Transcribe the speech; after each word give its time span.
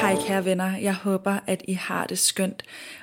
Hej 0.00 0.16
kære 0.26 0.44
venner, 0.44 0.76
jeg 0.76 0.94
håber, 0.94 1.38
at 1.46 1.62
I 1.68 1.72
har 1.72 2.06
det 2.06 2.18
skønt. 2.18 2.62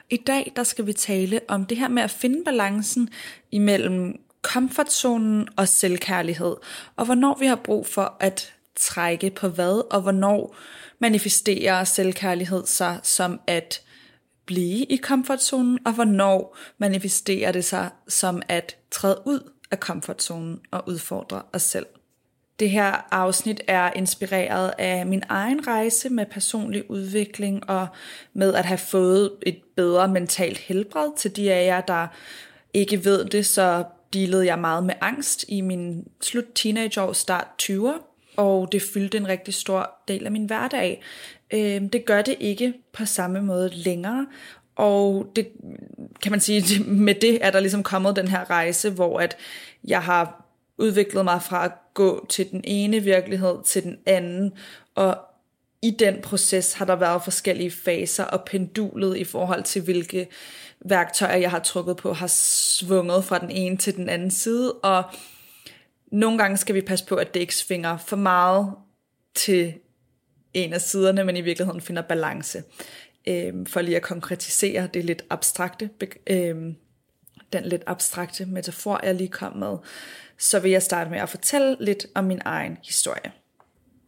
I 0.10 0.18
dag 0.18 0.54
der 0.56 0.64
skal 0.64 0.86
vi 0.86 0.94
tale 0.94 1.40
om 1.48 1.66
det 1.66 1.78
her 1.78 1.88
med 1.88 2.04
at 2.04 2.12
finde 2.12 2.44
balancen 2.46 3.10
imellem 3.52 4.20
komfortzonen 4.42 5.48
og 5.58 5.68
selvkærlighed, 5.68 6.56
og 6.96 7.06
hvornår 7.06 7.38
vi 7.40 7.46
har 7.46 7.60
brug 7.64 7.88
for 7.88 8.18
at 8.20 8.54
trække 8.76 9.30
på 9.30 9.48
hvad, 9.48 9.94
og 9.94 10.02
hvornår 10.02 10.56
manifesterer 11.00 11.84
selvkærlighed 11.84 12.66
sig 12.66 13.00
som 13.04 13.40
at 13.48 13.82
blive 14.46 14.86
i 14.86 14.96
komfortzonen, 14.96 15.80
og 15.86 15.94
hvornår 15.94 16.58
manifesterer 16.78 17.52
det 17.52 17.66
sig 17.66 17.90
som 18.08 18.42
at 18.48 18.78
træde 18.92 19.22
ud 19.26 19.55
af 19.76 19.80
komfortzonen 19.80 20.60
og 20.72 20.84
udfordre 20.88 21.42
os 21.54 21.62
selv. 21.62 21.86
Det 22.60 22.70
her 22.70 23.08
afsnit 23.12 23.62
er 23.68 23.92
inspireret 23.96 24.74
af 24.78 25.06
min 25.06 25.24
egen 25.30 25.68
rejse 25.68 26.10
med 26.10 26.26
personlig 26.26 26.92
udvikling 26.92 27.70
og 27.70 27.88
med 28.34 28.54
at 28.54 28.66
have 28.66 28.78
fået 28.78 29.32
et 29.42 29.62
bedre 29.76 30.08
mentalt 30.08 30.58
helbred 30.58 31.18
til 31.18 31.36
de 31.36 31.54
af 31.54 31.66
jer, 31.66 31.82
der 31.82 32.08
ikke 32.74 33.06
ved 33.06 33.26
det, 33.26 33.46
så 33.46 33.84
dealede 34.14 34.46
jeg 34.46 34.60
meget 34.60 34.84
med 34.84 34.94
angst 35.02 35.46
i 35.48 35.62
min 35.62 36.08
slut 36.22 36.46
teenageår, 36.56 37.14
start 37.14 37.48
20'er, 37.64 38.02
og 38.38 38.72
det 38.72 38.82
fyldte 38.94 39.18
en 39.18 39.28
rigtig 39.28 39.54
stor 39.54 39.92
del 40.08 40.26
af 40.26 40.32
min 40.32 40.46
hverdag. 40.46 41.04
Øhm, 41.54 41.90
det 41.90 42.06
gør 42.06 42.22
det 42.22 42.36
ikke 42.40 42.74
på 42.94 43.06
samme 43.06 43.42
måde 43.42 43.70
længere, 43.74 44.28
og 44.76 45.32
det 45.36 45.48
kan 46.22 46.32
man 46.32 46.40
sige, 46.40 46.84
med 47.08 47.16
det 47.16 47.46
er 47.46 47.52
der 47.52 47.60
ligesom 47.60 47.84
kommet 47.84 48.16
den 48.16 48.28
her 48.28 48.50
rejse, 48.50 48.90
hvor 48.90 49.20
at 49.20 49.38
jeg 49.84 50.04
har 50.04 50.46
udviklet 50.78 51.24
mig 51.26 51.42
fra 51.42 51.66
at 51.66 51.72
gå 51.94 52.26
til 52.30 52.52
den 52.52 52.62
ene 52.64 53.00
virkelighed 53.00 53.64
til 53.66 53.84
den 53.84 53.98
anden, 54.06 54.52
og 54.96 55.18
i 55.82 55.92
den 56.00 56.22
proces 56.22 56.74
har 56.74 56.86
der 56.86 56.96
været 56.96 57.24
forskellige 57.24 57.72
faser, 57.72 58.24
og 58.24 58.46
pendulet 58.46 59.18
i 59.18 59.24
forhold 59.24 59.64
til 59.64 59.82
hvilke 59.82 60.28
værktøjer, 60.86 61.36
jeg 61.36 61.52
har 61.52 61.60
trukket 61.60 61.98
på, 61.98 62.14
har 62.14 62.28
svunget 62.28 63.26
fra 63.26 63.40
den 63.40 63.52
ene 63.52 63.78
til 63.78 63.96
den 63.96 64.10
anden 64.10 64.32
side, 64.32 64.74
og 64.74 65.04
nogle 66.12 66.38
gange 66.38 66.58
skal 66.58 66.76
vi 66.76 66.82
passe 66.82 67.06
på, 67.06 67.16
at 67.16 67.34
det 67.34 67.40
ikke 67.40 67.56
svinger 67.56 67.98
for 67.98 68.16
meget 68.16 68.72
til 69.36 69.74
en 70.54 70.74
af 70.74 70.82
siderne, 70.82 71.24
men 71.24 71.38
i 71.38 71.42
virkeligheden 71.42 71.82
finder 71.82 72.02
balance 72.02 72.64
øh, 73.28 73.54
for 73.68 73.82
lige 73.82 73.96
at 73.96 74.02
konkretisere 74.02 74.88
det 74.94 75.06
lidt 75.06 75.26
abstrakte, 75.30 75.90
øh, 76.28 76.56
den 77.54 77.64
lidt 77.66 77.84
abstrakte 77.88 78.46
metafor, 78.46 79.00
jeg 79.04 79.16
lige 79.16 79.30
kom 79.30 79.58
med, 79.58 79.78
så 80.38 80.60
vil 80.60 80.72
jeg 80.72 80.84
starte 80.84 81.10
med 81.10 81.20
at 81.20 81.30
fortælle 81.30 81.78
lidt 81.80 82.06
om 82.16 82.24
min 82.24 82.42
egen 82.46 82.78
historie. 82.84 83.32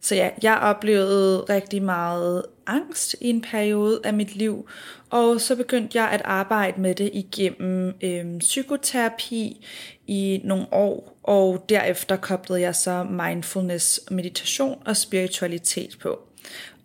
Så 0.00 0.14
ja, 0.14 0.30
jeg 0.42 0.58
oplevede 0.58 1.40
rigtig 1.40 1.82
meget 1.82 2.42
angst 2.66 3.16
i 3.20 3.28
en 3.30 3.40
periode 3.40 4.00
af 4.04 4.14
mit 4.14 4.36
liv, 4.36 4.68
og 5.10 5.40
så 5.40 5.56
begyndte 5.56 5.98
jeg 5.98 6.10
at 6.10 6.22
arbejde 6.24 6.80
med 6.80 6.94
det 6.94 7.10
igennem 7.12 7.94
øh, 8.02 8.38
psykoterapi 8.38 9.66
i 10.06 10.40
nogle 10.44 10.66
år, 10.72 11.18
og 11.22 11.64
derefter 11.68 12.16
koblede 12.16 12.60
jeg 12.60 12.74
så 12.74 13.04
mindfulness, 13.04 14.00
meditation 14.10 14.82
og 14.86 14.96
spiritualitet 14.96 15.98
på. 16.02 16.18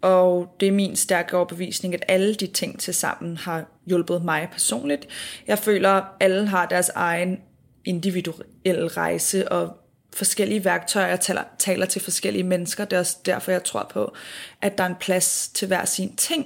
Og 0.04 0.56
det 0.60 0.68
er 0.68 0.72
min 0.72 0.96
stærke 0.96 1.38
overbevisning, 1.38 1.94
at 1.94 2.04
alle 2.08 2.34
de 2.34 2.48
ting 2.48 2.80
til 2.80 2.94
sammen 2.94 3.38
har 3.38 3.66
hjulpet 3.86 4.24
mig 4.24 4.50
personligt. 4.52 5.08
Jeg 5.48 5.60
føler, 5.60 5.90
at 5.90 6.04
alle 6.20 6.48
har 6.48 6.66
deres 6.66 6.90
egen 6.90 7.38
individuelle 7.86 8.88
rejse, 8.88 9.52
og 9.52 9.78
forskellige 10.14 10.66
værktøjer 10.66 11.16
taler, 11.16 11.44
taler 11.60 11.86
til 11.86 12.02
forskellige 12.02 12.44
mennesker. 12.44 12.86
Det 12.86 12.96
er 12.96 13.00
også 13.00 13.18
derfor, 13.26 13.52
jeg 13.52 13.64
tror 13.64 13.90
på, 13.94 14.14
at 14.62 14.78
der 14.78 14.84
er 14.84 14.88
en 14.88 14.96
plads 15.00 15.52
til 15.54 15.68
hver 15.68 15.86
sin 15.86 16.16
ting. 16.16 16.46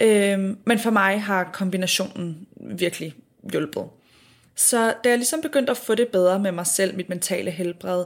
Øhm, 0.00 0.58
men 0.66 0.78
for 0.78 0.90
mig 0.90 1.22
har 1.22 1.50
kombinationen 1.52 2.46
virkelig 2.56 3.14
hjulpet. 3.52 3.84
Så 4.54 4.94
da 5.04 5.08
jeg 5.08 5.18
ligesom 5.18 5.40
begyndte 5.40 5.70
at 5.70 5.76
få 5.76 5.94
det 5.94 6.08
bedre 6.08 6.38
med 6.38 6.52
mig 6.52 6.66
selv, 6.66 6.96
mit 6.96 7.08
mentale 7.08 7.50
helbred 7.50 8.04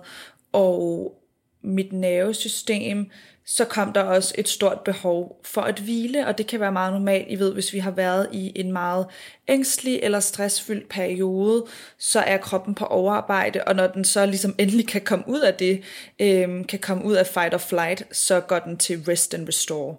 og 0.52 1.14
mit 1.62 1.92
nervesystem, 1.92 3.10
så 3.46 3.64
kom 3.64 3.92
der 3.92 4.02
også 4.02 4.34
et 4.38 4.48
stort 4.48 4.80
behov 4.80 5.40
for 5.44 5.60
at 5.60 5.78
hvile, 5.78 6.26
og 6.26 6.38
det 6.38 6.46
kan 6.46 6.60
være 6.60 6.72
meget 6.72 6.92
normalt. 6.92 7.26
I 7.28 7.38
ved, 7.38 7.52
hvis 7.52 7.72
vi 7.72 7.78
har 7.78 7.90
været 7.90 8.28
i 8.32 8.52
en 8.54 8.72
meget 8.72 9.06
ængstelig 9.48 10.00
eller 10.02 10.20
stressfyldt 10.20 10.88
periode, 10.88 11.66
så 11.98 12.20
er 12.20 12.36
kroppen 12.36 12.74
på 12.74 12.84
overarbejde, 12.84 13.64
og 13.64 13.76
når 13.76 13.86
den 13.86 14.04
så 14.04 14.26
ligesom 14.26 14.54
endelig 14.58 14.88
kan 14.88 15.00
komme 15.00 15.24
ud 15.28 15.40
af 15.40 15.54
det, 15.54 15.82
øhm, 16.18 16.64
kan 16.64 16.78
komme 16.78 17.04
ud 17.04 17.14
af 17.14 17.26
fight 17.26 17.54
or 17.54 17.58
flight, 17.58 18.04
så 18.12 18.40
går 18.40 18.58
den 18.58 18.76
til 18.76 19.04
rest 19.08 19.34
and 19.34 19.48
restore. 19.48 19.96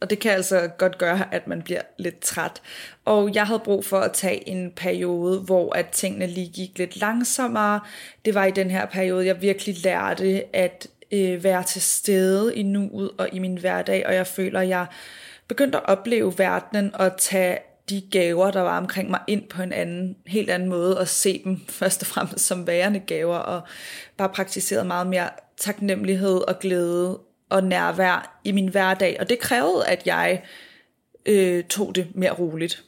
Og 0.00 0.10
det 0.10 0.18
kan 0.18 0.32
altså 0.32 0.68
godt 0.78 0.98
gøre, 0.98 1.34
at 1.34 1.46
man 1.46 1.62
bliver 1.62 1.80
lidt 1.98 2.20
træt. 2.20 2.62
Og 3.04 3.34
jeg 3.34 3.46
havde 3.46 3.58
brug 3.64 3.84
for 3.84 3.98
at 3.98 4.12
tage 4.12 4.48
en 4.48 4.72
periode, 4.76 5.40
hvor 5.40 5.76
at 5.76 5.88
tingene 5.88 6.26
lige 6.26 6.48
gik 6.48 6.78
lidt 6.78 6.96
langsommere. 6.96 7.80
Det 8.24 8.34
var 8.34 8.44
i 8.44 8.50
den 8.50 8.70
her 8.70 8.86
periode, 8.86 9.26
jeg 9.26 9.42
virkelig 9.42 9.84
lærte 9.84 10.56
at 10.56 10.86
øh, 11.12 11.44
være 11.44 11.62
til 11.62 11.82
stede 11.82 12.56
i 12.56 12.62
nuet 12.62 13.10
og 13.18 13.28
i 13.32 13.38
min 13.38 13.56
hverdag, 13.56 14.06
og 14.06 14.14
jeg 14.14 14.26
føler, 14.26 14.60
at 14.60 14.68
jeg 14.68 14.86
begyndte 15.48 15.78
at 15.78 15.84
opleve 15.86 16.38
verdenen 16.38 16.94
og 16.94 17.16
tage 17.18 17.58
de 17.90 18.02
gaver, 18.10 18.50
der 18.50 18.60
var 18.60 18.78
omkring 18.78 19.10
mig, 19.10 19.20
ind 19.26 19.48
på 19.48 19.62
en 19.62 19.72
anden, 19.72 20.16
helt 20.26 20.50
anden 20.50 20.68
måde, 20.68 20.98
og 20.98 21.08
se 21.08 21.40
dem 21.44 21.60
først 21.68 22.02
og 22.02 22.06
fremmest 22.06 22.46
som 22.46 22.66
værende 22.66 23.00
gaver, 23.00 23.36
og 23.36 23.62
bare 24.16 24.28
praktiseret 24.28 24.86
meget 24.86 25.06
mere 25.06 25.28
taknemmelighed 25.56 26.48
og 26.48 26.58
glæde 26.58 27.18
og 27.48 27.64
nærvær 27.64 28.40
i 28.44 28.52
min 28.52 28.68
hverdag. 28.68 29.16
Og 29.20 29.28
det 29.28 29.38
krævede, 29.38 29.86
at 29.86 30.06
jeg 30.06 30.42
øh, 31.26 31.64
tog 31.64 31.94
det 31.94 32.06
mere 32.14 32.32
roligt. 32.32 32.84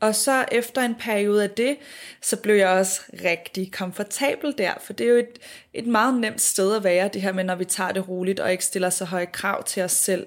Og 0.00 0.14
så 0.14 0.44
efter 0.52 0.82
en 0.82 0.94
periode 0.94 1.42
af 1.42 1.50
det, 1.50 1.76
så 2.22 2.36
blev 2.36 2.54
jeg 2.54 2.68
også 2.68 3.00
rigtig 3.24 3.72
komfortabel 3.72 4.54
der, 4.58 4.72
for 4.80 4.92
det 4.92 5.06
er 5.06 5.10
jo 5.10 5.16
et, 5.16 5.38
et 5.74 5.86
meget 5.86 6.20
nemt 6.20 6.40
sted 6.40 6.76
at 6.76 6.84
være, 6.84 7.08
det 7.08 7.22
her 7.22 7.32
med, 7.32 7.44
når 7.44 7.54
vi 7.54 7.64
tager 7.64 7.92
det 7.92 8.08
roligt 8.08 8.40
og 8.40 8.52
ikke 8.52 8.64
stiller 8.64 8.90
så 8.90 9.04
høje 9.04 9.26
krav 9.26 9.64
til 9.64 9.82
os 9.82 9.92
selv 9.92 10.26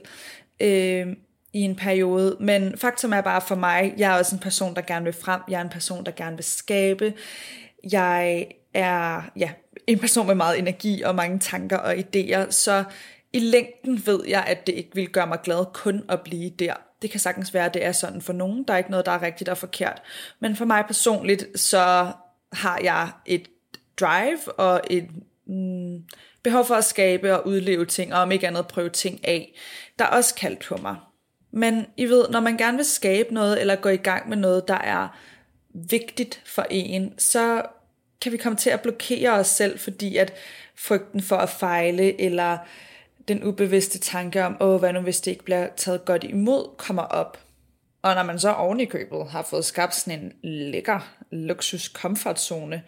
øh, 0.59 1.07
i 1.53 1.59
en 1.59 1.75
periode. 1.75 2.37
Men 2.39 2.77
faktum 2.77 3.13
er 3.13 3.21
bare 3.21 3.41
for 3.41 3.55
mig, 3.55 3.93
jeg 3.97 4.13
er 4.13 4.17
også 4.17 4.35
en 4.35 4.41
person, 4.41 4.75
der 4.75 4.81
gerne 4.81 5.05
vil 5.05 5.13
frem, 5.13 5.41
jeg 5.49 5.57
er 5.57 5.63
en 5.63 5.69
person, 5.69 6.05
der 6.05 6.11
gerne 6.11 6.35
vil 6.35 6.45
skabe, 6.45 7.13
jeg 7.91 8.47
er 8.73 9.21
ja, 9.35 9.51
en 9.87 9.99
person 9.99 10.27
med 10.27 10.35
meget 10.35 10.59
energi 10.59 11.01
og 11.01 11.15
mange 11.15 11.39
tanker 11.39 11.77
og 11.77 11.95
idéer, 11.95 12.51
så 12.51 12.83
i 13.33 13.39
længden 13.39 14.03
ved 14.05 14.19
jeg, 14.27 14.43
at 14.47 14.67
det 14.67 14.75
ikke 14.75 14.91
vil 14.93 15.09
gøre 15.09 15.27
mig 15.27 15.39
glad 15.43 15.65
kun 15.73 16.03
at 16.09 16.21
blive 16.21 16.49
der. 16.49 16.88
Det 17.01 17.11
kan 17.11 17.19
sagtens 17.19 17.53
være, 17.53 17.65
at 17.65 17.73
det 17.73 17.85
er 17.85 17.91
sådan 17.91 18.21
for 18.21 18.33
nogen. 18.33 18.63
Der 18.63 18.73
er 18.73 18.77
ikke 18.77 18.91
noget, 18.91 19.05
der 19.05 19.11
er 19.11 19.21
rigtigt 19.21 19.49
og 19.49 19.57
forkert. 19.57 20.01
Men 20.39 20.55
for 20.55 20.65
mig 20.65 20.83
personligt, 20.85 21.59
så 21.59 22.11
har 22.53 22.79
jeg 22.83 23.11
et 23.25 23.47
drive 23.99 24.51
og 24.57 24.81
et 24.89 25.07
mm, 25.45 26.03
behov 26.43 26.65
for 26.65 26.75
at 26.75 26.85
skabe 26.85 27.35
og 27.35 27.47
udleve 27.47 27.85
ting, 27.85 28.13
og 28.13 28.21
om 28.21 28.31
ikke 28.31 28.47
andet 28.47 28.67
prøve 28.67 28.89
ting 28.89 29.27
af, 29.27 29.53
der 29.99 30.05
er 30.05 30.09
også 30.09 30.35
kaldt 30.35 30.59
på 30.59 30.77
mig. 30.77 30.95
Men 31.51 31.85
I 31.97 32.05
ved, 32.05 32.29
når 32.29 32.39
man 32.39 32.57
gerne 32.57 32.77
vil 32.77 32.85
skabe 32.85 33.33
noget, 33.33 33.61
eller 33.61 33.75
gå 33.75 33.89
i 33.89 33.97
gang 33.97 34.29
med 34.29 34.37
noget, 34.37 34.67
der 34.67 34.77
er 34.77 35.07
vigtigt 35.73 36.41
for 36.45 36.65
en, 36.69 37.13
så 37.19 37.61
kan 38.21 38.31
vi 38.31 38.37
komme 38.37 38.57
til 38.57 38.69
at 38.69 38.81
blokere 38.81 39.31
os 39.31 39.47
selv, 39.47 39.79
fordi 39.79 40.17
at 40.17 40.33
frygten 40.75 41.21
for 41.21 41.35
at 41.35 41.49
fejle, 41.49 42.21
eller 42.21 42.57
den 43.27 43.43
ubevidste 43.43 43.99
tanke 43.99 44.45
om, 44.45 44.57
åh, 44.59 44.79
hvad 44.79 44.93
nu 44.93 44.99
hvis 44.99 45.21
det 45.21 45.31
ikke 45.31 45.43
bliver 45.43 45.67
taget 45.77 46.05
godt 46.05 46.23
imod, 46.23 46.77
kommer 46.77 47.03
op. 47.03 47.37
Og 48.01 48.15
når 48.15 48.23
man 48.23 48.39
så 48.39 48.53
oven 48.53 48.79
i 48.79 48.85
købet 48.85 49.27
har 49.29 49.41
fået 49.49 49.65
skabt 49.65 49.95
sådan 49.95 50.19
en 50.19 50.33
lækker 50.43 50.99
luksus 51.31 51.87
komfortzone, 51.87 52.83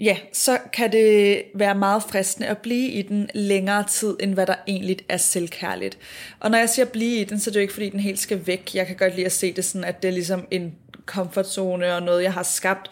ja, 0.00 0.16
så 0.32 0.58
kan 0.72 0.92
det 0.92 1.42
være 1.54 1.74
meget 1.74 2.02
fristende 2.02 2.48
at 2.48 2.58
blive 2.58 2.88
i 2.88 3.02
den 3.02 3.30
længere 3.34 3.84
tid, 3.84 4.16
end 4.20 4.34
hvad 4.34 4.46
der 4.46 4.54
egentlig 4.66 4.98
er 5.08 5.16
selvkærligt. 5.16 5.98
Og 6.40 6.50
når 6.50 6.58
jeg 6.58 6.68
siger 6.68 6.86
blive 6.86 7.20
i 7.20 7.24
den, 7.24 7.40
så 7.40 7.50
er 7.50 7.52
det 7.52 7.56
jo 7.56 7.62
ikke, 7.62 7.72
fordi 7.72 7.90
den 7.90 8.00
helt 8.00 8.18
skal 8.18 8.46
væk. 8.46 8.74
Jeg 8.74 8.86
kan 8.86 8.96
godt 8.96 9.14
lide 9.14 9.26
at 9.26 9.32
se 9.32 9.52
det 9.52 9.64
sådan, 9.64 9.84
at 9.84 10.02
det 10.02 10.08
er 10.08 10.12
ligesom 10.12 10.46
en 10.50 10.74
komfortzone 11.06 11.94
og 11.94 12.02
noget, 12.02 12.22
jeg 12.22 12.32
har 12.32 12.42
skabt. 12.42 12.90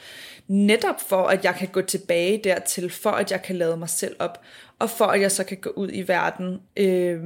netop 0.49 1.01
for, 1.09 1.27
at 1.27 1.45
jeg 1.45 1.55
kan 1.55 1.69
gå 1.69 1.83
tilbage 1.83 2.41
dertil, 2.45 2.91
for 2.91 3.11
at 3.11 3.31
jeg 3.31 3.43
kan 3.43 3.57
lade 3.57 3.77
mig 3.77 3.89
selv 3.89 4.17
op, 4.19 4.41
og 4.85 4.91
for 4.91 5.05
at 5.05 5.21
jeg 5.21 5.33
så 5.33 5.45
kan 5.45 5.57
gå 5.57 5.71
ud 5.71 5.91
i 5.93 6.09
verden 6.09 6.61
øh, 6.77 7.21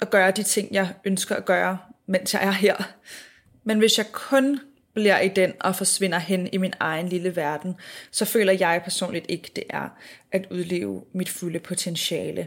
og 0.00 0.10
gøre 0.10 0.30
de 0.30 0.42
ting, 0.42 0.68
jeg 0.72 0.88
ønsker 1.04 1.36
at 1.36 1.44
gøre, 1.44 1.78
mens 2.06 2.34
jeg 2.34 2.44
er 2.44 2.50
her. 2.50 2.76
Men 3.64 3.78
hvis 3.78 3.98
jeg 3.98 4.06
kun 4.12 4.60
bliver 4.94 5.20
i 5.20 5.28
den 5.28 5.52
og 5.60 5.76
forsvinder 5.76 6.18
hen 6.18 6.48
i 6.52 6.56
min 6.56 6.74
egen 6.80 7.08
lille 7.08 7.36
verden, 7.36 7.74
så 8.10 8.24
føler 8.24 8.52
jeg 8.52 8.80
personligt 8.84 9.26
ikke, 9.28 9.50
det 9.56 9.64
er 9.70 9.88
at 10.32 10.46
udleve 10.50 11.04
mit 11.12 11.28
fulde 11.28 11.58
potentiale. 11.58 12.46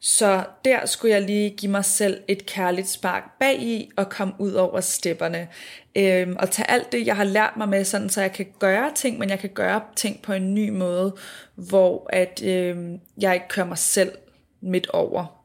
Så 0.00 0.44
der 0.64 0.86
skulle 0.86 1.14
jeg 1.14 1.22
lige 1.22 1.50
give 1.50 1.72
mig 1.72 1.84
selv 1.84 2.22
et 2.28 2.46
kærligt 2.46 2.88
spark 2.88 3.38
bag 3.40 3.62
i 3.62 3.90
og 3.96 4.10
komme 4.10 4.34
ud 4.38 4.52
over 4.52 4.80
stepperne. 4.80 5.48
Øhm, 5.96 6.36
og 6.38 6.50
tage 6.50 6.70
alt 6.70 6.92
det, 6.92 7.06
jeg 7.06 7.16
har 7.16 7.24
lært 7.24 7.52
mig 7.56 7.68
med, 7.68 7.84
sådan, 7.84 8.08
så 8.08 8.20
jeg 8.20 8.32
kan 8.32 8.46
gøre 8.58 8.92
ting, 8.94 9.18
men 9.18 9.30
jeg 9.30 9.38
kan 9.38 9.50
gøre 9.50 9.80
ting 9.96 10.22
på 10.22 10.32
en 10.32 10.54
ny 10.54 10.68
måde, 10.68 11.14
hvor 11.54 12.06
at 12.12 12.42
øhm, 12.44 13.00
jeg 13.18 13.34
ikke 13.34 13.48
kører 13.48 13.66
mig 13.66 13.78
selv 13.78 14.12
midt 14.60 14.86
over. 14.90 15.42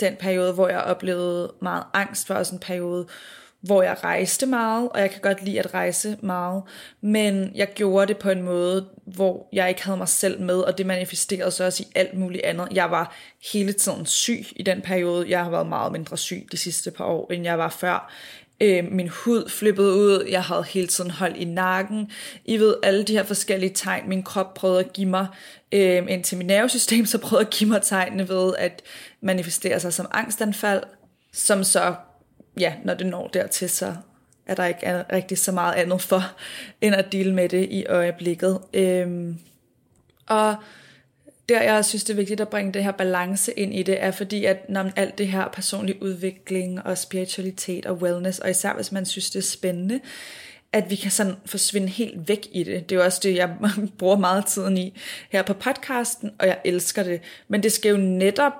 Den 0.00 0.16
periode, 0.16 0.52
hvor 0.52 0.68
jeg 0.68 0.80
oplevede 0.80 1.52
meget 1.62 1.84
angst, 1.94 2.28
var 2.28 2.36
også 2.36 2.54
en 2.54 2.60
periode, 2.60 3.06
hvor 3.60 3.82
jeg 3.82 3.96
rejste 4.04 4.46
meget, 4.46 4.88
og 4.88 5.00
jeg 5.00 5.10
kan 5.10 5.20
godt 5.20 5.44
lide 5.44 5.58
at 5.58 5.74
rejse 5.74 6.16
meget, 6.22 6.62
men 7.00 7.50
jeg 7.54 7.68
gjorde 7.74 8.06
det 8.06 8.16
på 8.16 8.30
en 8.30 8.42
måde, 8.42 8.88
hvor 9.04 9.48
jeg 9.52 9.68
ikke 9.68 9.84
havde 9.84 9.98
mig 9.98 10.08
selv 10.08 10.40
med, 10.40 10.56
og 10.56 10.78
det 10.78 10.86
manifesterede 10.86 11.50
så 11.50 11.64
også 11.64 11.82
i 11.82 11.86
alt 11.94 12.18
muligt 12.18 12.44
andet. 12.44 12.68
Jeg 12.72 12.90
var 12.90 13.14
hele 13.52 13.72
tiden 13.72 14.06
syg 14.06 14.46
i 14.56 14.62
den 14.62 14.80
periode. 14.80 15.30
Jeg 15.30 15.44
har 15.44 15.50
været 15.50 15.66
meget 15.66 15.92
mindre 15.92 16.16
syg 16.16 16.46
de 16.52 16.56
sidste 16.56 16.90
par 16.90 17.04
år, 17.04 17.32
end 17.32 17.44
jeg 17.44 17.58
var 17.58 17.68
før. 17.68 18.12
Øh, 18.60 18.92
min 18.92 19.08
hud 19.08 19.48
flippede 19.48 19.94
ud, 19.94 20.26
jeg 20.30 20.42
havde 20.42 20.64
hele 20.64 20.86
tiden 20.86 21.10
hold 21.10 21.36
i 21.36 21.44
nakken. 21.44 22.10
I 22.44 22.56
ved, 22.56 22.74
alle 22.82 23.04
de 23.04 23.12
her 23.12 23.22
forskellige 23.22 23.72
tegn, 23.74 24.08
min 24.08 24.22
krop 24.22 24.54
prøvede 24.54 24.80
at 24.80 24.92
give 24.92 25.08
mig, 25.08 25.26
øh, 25.72 26.02
indtil 26.08 26.38
mit 26.38 26.46
nervesystem, 26.46 27.06
så 27.06 27.18
prøvede 27.18 27.46
at 27.46 27.52
give 27.52 27.70
mig 27.70 27.82
tegnene 27.82 28.28
ved 28.28 28.54
at 28.58 28.82
manifestere 29.20 29.80
sig 29.80 29.92
som 29.92 30.06
angstanfald, 30.10 30.82
som 31.32 31.64
så 31.64 31.94
ja, 32.60 32.74
når 32.84 32.94
det 32.94 33.06
når 33.06 33.28
dertil, 33.28 33.70
så 33.70 33.94
er 34.46 34.54
der 34.54 34.66
ikke 34.66 35.04
rigtig 35.12 35.38
så 35.38 35.52
meget 35.52 35.74
andet 35.74 36.02
for, 36.02 36.22
end 36.80 36.94
at 36.94 37.12
dele 37.12 37.34
med 37.34 37.48
det 37.48 37.68
i 37.70 37.86
øjeblikket. 37.86 38.60
Øhm, 38.74 39.38
og 40.26 40.56
der 41.48 41.62
jeg 41.62 41.84
synes, 41.84 42.04
det 42.04 42.12
er 42.12 42.16
vigtigt 42.16 42.40
at 42.40 42.48
bringe 42.48 42.72
det 42.72 42.84
her 42.84 42.92
balance 42.92 43.52
ind 43.52 43.74
i 43.74 43.82
det, 43.82 44.02
er 44.02 44.10
fordi, 44.10 44.44
at 44.44 44.70
når 44.70 44.90
alt 44.96 45.18
det 45.18 45.28
her 45.28 45.48
personlig 45.48 46.02
udvikling 46.02 46.82
og 46.82 46.98
spiritualitet 46.98 47.86
og 47.86 47.96
wellness, 47.96 48.38
og 48.38 48.50
især 48.50 48.74
hvis 48.74 48.92
man 48.92 49.06
synes, 49.06 49.30
det 49.30 49.38
er 49.38 49.42
spændende, 49.42 50.00
at 50.72 50.90
vi 50.90 50.96
kan 50.96 51.10
sådan 51.10 51.34
forsvinde 51.46 51.88
helt 51.88 52.28
væk 52.28 52.46
i 52.52 52.64
det. 52.64 52.88
Det 52.88 52.96
er 52.96 53.00
jo 53.00 53.04
også 53.04 53.20
det, 53.22 53.36
jeg 53.36 53.56
bruger 53.98 54.16
meget 54.16 54.46
tiden 54.46 54.78
i 54.78 54.98
her 55.30 55.42
på 55.42 55.54
podcasten, 55.54 56.30
og 56.38 56.46
jeg 56.46 56.58
elsker 56.64 57.02
det. 57.02 57.20
Men 57.48 57.62
det 57.62 57.72
skal 57.72 57.90
jo 57.90 57.96
netop 57.96 58.52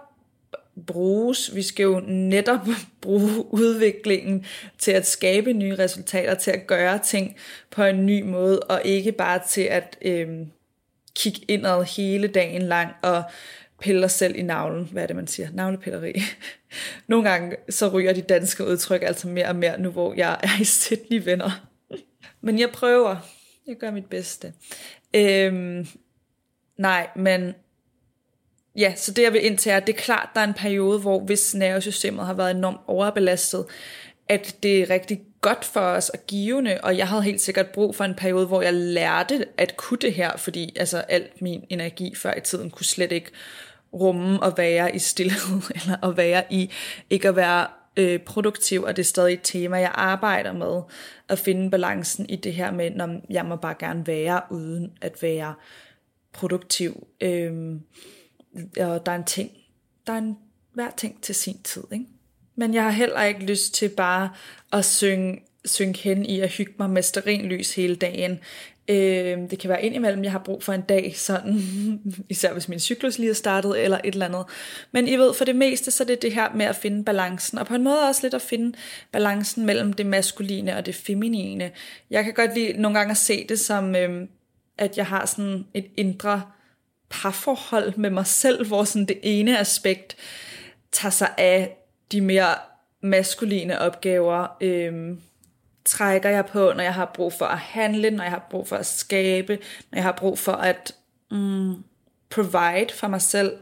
bruges. 0.87 1.55
Vi 1.55 1.63
skal 1.63 1.83
jo 1.83 2.03
netop 2.07 2.61
bruge 3.03 3.55
udviklingen 3.55 4.45
til 4.79 4.93
at 4.93 5.07
skabe 5.07 5.53
nye 5.53 5.75
resultater, 5.75 6.35
til 6.35 6.51
at 6.51 6.67
gøre 6.67 6.99
ting 6.99 7.37
på 7.71 7.83
en 7.83 8.07
ny 8.07 8.23
måde, 8.23 8.61
og 8.61 8.81
ikke 8.85 9.13
bare 9.13 9.41
til 9.49 9.63
at 9.63 9.99
øh, 10.03 10.29
kigge 11.17 11.41
indad 11.49 11.85
hele 11.85 12.29
dagen 12.29 12.63
lang 12.63 12.91
og 13.03 13.23
pille 13.81 14.05
os 14.05 14.13
selv 14.13 14.37
i 14.37 14.43
navlen. 14.43 14.89
Hvad 14.93 15.03
er 15.03 15.07
det, 15.07 15.17
man 15.17 15.27
siger? 15.27 15.49
Navlepilleri. 15.53 16.15
Nogle 17.09 17.31
gange 17.31 17.57
så 17.71 17.89
ryger 17.89 18.13
de 18.13 18.23
danske 18.23 18.67
udtryk 18.67 19.03
altså 19.03 19.29
mere 19.29 19.49
og 19.49 19.57
mere 19.57 19.81
nu, 19.81 19.91
hvor 19.91 20.15
jeg 20.15 20.41
er 20.43 20.61
i 20.61 20.65
Sydney 20.65 21.25
venner. 21.25 21.69
Men 22.41 22.59
jeg 22.59 22.71
prøver. 22.71 23.17
Jeg 23.67 23.77
gør 23.77 23.91
mit 23.91 24.07
bedste. 24.07 24.53
Øhm, 25.15 25.87
nej, 26.77 27.09
men 27.17 27.55
ja, 28.79 28.95
så 28.97 29.13
det 29.13 29.23
jeg 29.23 29.33
vil 29.33 29.47
ind 29.47 29.59
til 29.59 29.73
er, 29.73 29.77
at 29.77 29.87
det 29.87 29.95
er 29.95 29.99
klart, 29.99 30.29
der 30.35 30.41
er 30.41 30.45
en 30.45 30.55
periode, 30.55 30.99
hvor 30.99 31.21
hvis 31.21 31.55
nervesystemet 31.55 32.27
har 32.27 32.35
været 32.35 32.51
enormt 32.51 32.81
overbelastet, 32.87 33.67
at 34.29 34.57
det 34.63 34.83
er 34.83 34.91
rigtig 34.91 35.21
godt 35.41 35.65
for 35.65 35.81
os 35.81 36.09
og 36.09 36.19
givende, 36.27 36.79
og 36.83 36.97
jeg 36.97 37.09
havde 37.09 37.23
helt 37.23 37.41
sikkert 37.41 37.67
brug 37.67 37.95
for 37.95 38.05
en 38.05 38.15
periode, 38.15 38.47
hvor 38.47 38.63
jeg 38.63 38.75
lærte 38.75 39.47
at 39.57 39.77
kunne 39.77 39.99
det 39.99 40.15
her, 40.15 40.37
fordi 40.37 40.73
altså 40.77 40.99
alt 40.99 41.43
min 41.43 41.65
energi 41.69 42.15
før 42.15 42.35
i 42.35 42.41
tiden 42.41 42.71
kunne 42.71 42.87
slet 42.87 43.13
ikke 43.13 43.31
rumme 43.93 44.45
at 44.45 44.55
være 44.57 44.95
i 44.95 44.99
stillhed, 44.99 45.63
eller 45.83 46.09
at 46.09 46.17
være 46.17 46.45
i 46.51 46.71
ikke 47.11 47.29
at 47.29 47.37
være 47.37 47.67
øh, 47.97 48.21
produktiv, 48.21 48.83
og 48.83 48.97
det 48.97 49.03
er 49.03 49.07
stadig 49.07 49.35
et 49.35 49.41
tema, 49.43 49.77
jeg 49.77 49.93
arbejder 49.95 50.53
med, 50.53 50.83
at 51.29 51.39
finde 51.39 51.71
balancen 51.71 52.27
i 52.29 52.37
det 52.37 52.55
her 52.55 52.73
med, 52.73 52.91
når 52.91 53.21
jeg 53.31 53.45
må 53.45 53.57
bare 53.57 53.75
gerne 53.79 54.07
være, 54.07 54.43
uden 54.51 54.93
at 55.01 55.23
være 55.23 55.55
produktiv. 56.33 57.07
Øh, 57.21 57.77
og 58.81 59.07
der 59.07 59.13
er 59.13 59.17
en 59.17 59.25
ting, 59.25 59.51
der 60.07 60.13
er 60.13 60.19
en 60.19 60.37
hver 60.75 60.91
ting 60.97 61.23
til 61.23 61.35
sin 61.35 61.63
tid, 61.63 61.83
ikke? 61.93 62.07
Men 62.57 62.75
jeg 62.75 62.83
har 62.83 62.91
heller 62.91 63.23
ikke 63.23 63.45
lyst 63.45 63.75
til 63.75 63.89
bare 63.89 64.31
at 64.73 64.85
synge, 64.85 65.41
synge 65.65 65.99
hen 65.99 66.27
i 66.27 66.41
at 66.41 66.51
hygge 66.51 66.73
mig 66.79 66.91
med 66.91 67.43
lys 67.43 67.75
hele 67.75 67.97
dagen. 67.97 68.39
Øh, 68.89 69.51
det 69.51 69.59
kan 69.59 69.71
være 69.71 69.85
indimellem, 69.85 70.25
jeg 70.25 70.33
har 70.33 70.39
brug 70.39 70.63
for 70.63 70.73
en 70.73 70.81
dag, 70.81 71.13
sådan, 71.17 71.61
især 72.31 72.53
hvis 72.53 72.69
min 72.69 72.81
cyklus 72.81 73.19
lige 73.19 73.31
er 73.31 73.35
startet, 73.35 73.85
eller 73.85 73.99
et 74.05 74.13
eller 74.13 74.27
andet. 74.27 74.45
Men 74.93 75.09
I 75.09 75.17
ved, 75.17 75.35
for 75.35 75.45
det 75.45 75.57
meste, 75.57 75.91
så 75.91 76.05
er 76.05 76.07
det 76.07 76.23
det 76.23 76.35
her 76.35 76.55
med 76.55 76.67
at 76.67 76.77
finde 76.77 77.05
balancen, 77.05 77.59
og 77.59 77.67
på 77.67 77.75
en 77.75 77.85
måde 77.85 78.09
også 78.09 78.21
lidt 78.23 78.35
at 78.35 78.43
finde 78.43 78.79
balancen 79.13 79.67
mellem 79.67 79.93
det 79.93 80.07
maskuline 80.07 80.77
og 80.77 80.87
det 80.87 80.95
feminine. 80.95 81.71
Jeg 82.11 82.25
kan 82.25 82.35
godt 82.35 82.55
lide 82.55 82.73
nogle 82.73 82.99
gange 82.99 83.11
at 83.11 83.17
se 83.17 83.47
det 83.49 83.61
som, 83.61 83.97
øh, 83.97 84.29
at 84.79 84.97
jeg 84.97 85.07
har 85.07 85.27
sådan 85.27 85.65
et 85.75 85.87
indre 85.97 86.43
parforhold 87.11 87.97
med 87.97 88.11
mig 88.11 88.27
selv, 88.27 88.67
hvor 88.67 88.85
sådan 88.85 89.07
det 89.07 89.19
ene 89.23 89.59
aspekt 89.59 90.17
tager 90.93 91.11
sig 91.11 91.35
af 91.39 91.77
de 92.13 92.21
mere 92.21 92.55
maskuline 93.01 93.79
opgaver, 93.79 94.57
øhm, 94.61 95.21
trækker 95.85 96.31
jeg 96.31 96.47
på, 96.47 96.73
når 96.73 96.83
jeg 96.83 96.95
har 96.95 97.11
brug 97.15 97.33
for 97.33 97.45
at 97.45 97.59
handle, 97.59 98.11
når 98.11 98.25
jeg 98.25 98.33
har 98.33 98.47
brug 98.51 98.69
for 98.69 98.77
at 98.77 98.87
skabe, 98.87 99.59
når 99.91 99.97
jeg 99.97 100.03
har 100.03 100.13
brug 100.13 100.39
for 100.39 100.53
at 100.53 100.95
mm, 101.31 101.75
provide 102.31 102.87
for 102.95 103.09
mig 103.09 103.23
selv, 103.23 103.53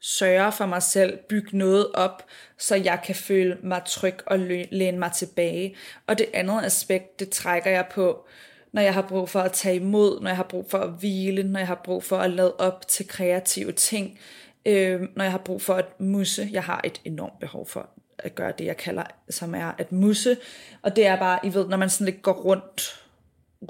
sørge 0.00 0.52
for 0.52 0.66
mig 0.66 0.82
selv, 0.82 1.18
bygge 1.28 1.58
noget 1.58 1.92
op, 1.94 2.26
så 2.58 2.74
jeg 2.76 3.00
kan 3.04 3.14
føle 3.14 3.58
mig 3.62 3.82
tryg 3.86 4.14
og 4.26 4.38
læne 4.70 4.98
mig 4.98 5.12
tilbage. 5.12 5.76
Og 6.06 6.18
det 6.18 6.26
andet 6.34 6.64
aspekt, 6.64 7.20
det 7.20 7.30
trækker 7.30 7.70
jeg 7.70 7.86
på, 7.92 8.26
når 8.72 8.82
jeg 8.82 8.94
har 8.94 9.02
brug 9.02 9.28
for 9.28 9.40
at 9.40 9.52
tage 9.52 9.76
imod, 9.76 10.20
når 10.20 10.28
jeg 10.28 10.36
har 10.36 10.42
brug 10.42 10.66
for 10.70 10.78
at 10.78 10.90
hvile, 10.90 11.42
når 11.42 11.58
jeg 11.60 11.66
har 11.66 11.80
brug 11.84 12.04
for 12.04 12.16
at 12.16 12.30
lade 12.30 12.56
op 12.56 12.88
til 12.88 13.08
kreative 13.08 13.72
ting, 13.72 14.18
øh, 14.66 15.00
når 15.16 15.24
jeg 15.24 15.32
har 15.32 15.38
brug 15.38 15.62
for 15.62 15.74
at 15.74 16.00
musse. 16.00 16.48
Jeg 16.52 16.64
har 16.64 16.80
et 16.84 17.00
enormt 17.04 17.40
behov 17.40 17.66
for 17.66 17.88
at 18.18 18.34
gøre 18.34 18.52
det, 18.58 18.64
jeg 18.64 18.76
kalder, 18.76 19.02
som 19.30 19.54
er 19.54 19.72
at 19.78 19.92
musse. 19.92 20.36
Og 20.82 20.96
det 20.96 21.06
er 21.06 21.16
bare, 21.16 21.38
I 21.46 21.54
ved, 21.54 21.68
når 21.68 21.76
man 21.76 21.90
sådan 21.90 22.04
lidt 22.04 22.22
går 22.22 22.32
rundt, 22.32 23.02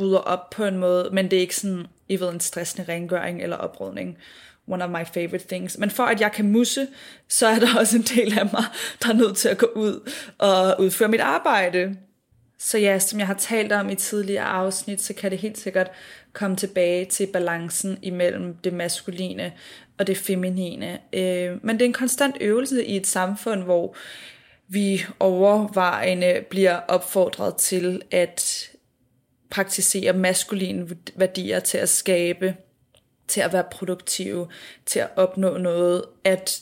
rydder 0.00 0.18
op 0.18 0.50
på 0.50 0.64
en 0.64 0.78
måde, 0.78 1.10
men 1.12 1.30
det 1.30 1.36
er 1.36 1.40
ikke 1.40 1.56
sådan, 1.56 1.86
I 2.08 2.20
ved, 2.20 2.28
en 2.28 2.40
stressende 2.40 2.92
rengøring 2.92 3.42
eller 3.42 3.56
oprydning. 3.56 4.18
One 4.68 4.84
of 4.84 4.90
my 4.90 5.06
favorite 5.14 5.48
things. 5.48 5.78
Men 5.78 5.90
for 5.90 6.02
at 6.02 6.20
jeg 6.20 6.32
kan 6.32 6.52
musse, 6.52 6.88
så 7.28 7.46
er 7.46 7.58
der 7.58 7.78
også 7.78 7.96
en 7.96 8.02
del 8.02 8.38
af 8.38 8.44
mig, 8.52 8.64
der 9.02 9.08
er 9.08 9.12
nødt 9.12 9.36
til 9.36 9.48
at 9.48 9.58
gå 9.58 9.66
ud 9.74 10.10
og 10.38 10.80
udføre 10.80 11.08
mit 11.08 11.20
arbejde. 11.20 11.96
Så 12.64 12.78
ja, 12.78 12.98
som 12.98 13.18
jeg 13.18 13.26
har 13.26 13.34
talt 13.34 13.72
om 13.72 13.90
i 13.90 13.94
tidligere 13.94 14.44
afsnit, 14.44 15.00
så 15.00 15.14
kan 15.14 15.30
det 15.30 15.38
helt 15.38 15.58
sikkert 15.58 15.90
komme 16.32 16.56
tilbage 16.56 17.04
til 17.04 17.26
balancen 17.26 17.98
imellem 18.02 18.54
det 18.54 18.72
maskuline 18.72 19.52
og 19.98 20.06
det 20.06 20.16
feminine. 20.16 20.98
Øh, 21.12 21.64
men 21.64 21.76
det 21.76 21.82
er 21.82 21.86
en 21.86 21.92
konstant 21.92 22.36
øvelse 22.40 22.84
i 22.84 22.96
et 22.96 23.06
samfund, 23.06 23.62
hvor 23.62 23.96
vi 24.68 25.04
overvejende 25.18 26.44
bliver 26.50 26.76
opfordret 26.76 27.56
til 27.56 28.02
at 28.10 28.70
praktisere 29.50 30.12
maskuline 30.12 30.88
værdier 31.14 31.60
til 31.60 31.78
at 31.78 31.88
skabe, 31.88 32.56
til 33.28 33.40
at 33.40 33.52
være 33.52 33.64
produktive, 33.70 34.48
til 34.86 34.98
at 34.98 35.08
opnå 35.16 35.58
noget, 35.58 36.04
at 36.24 36.60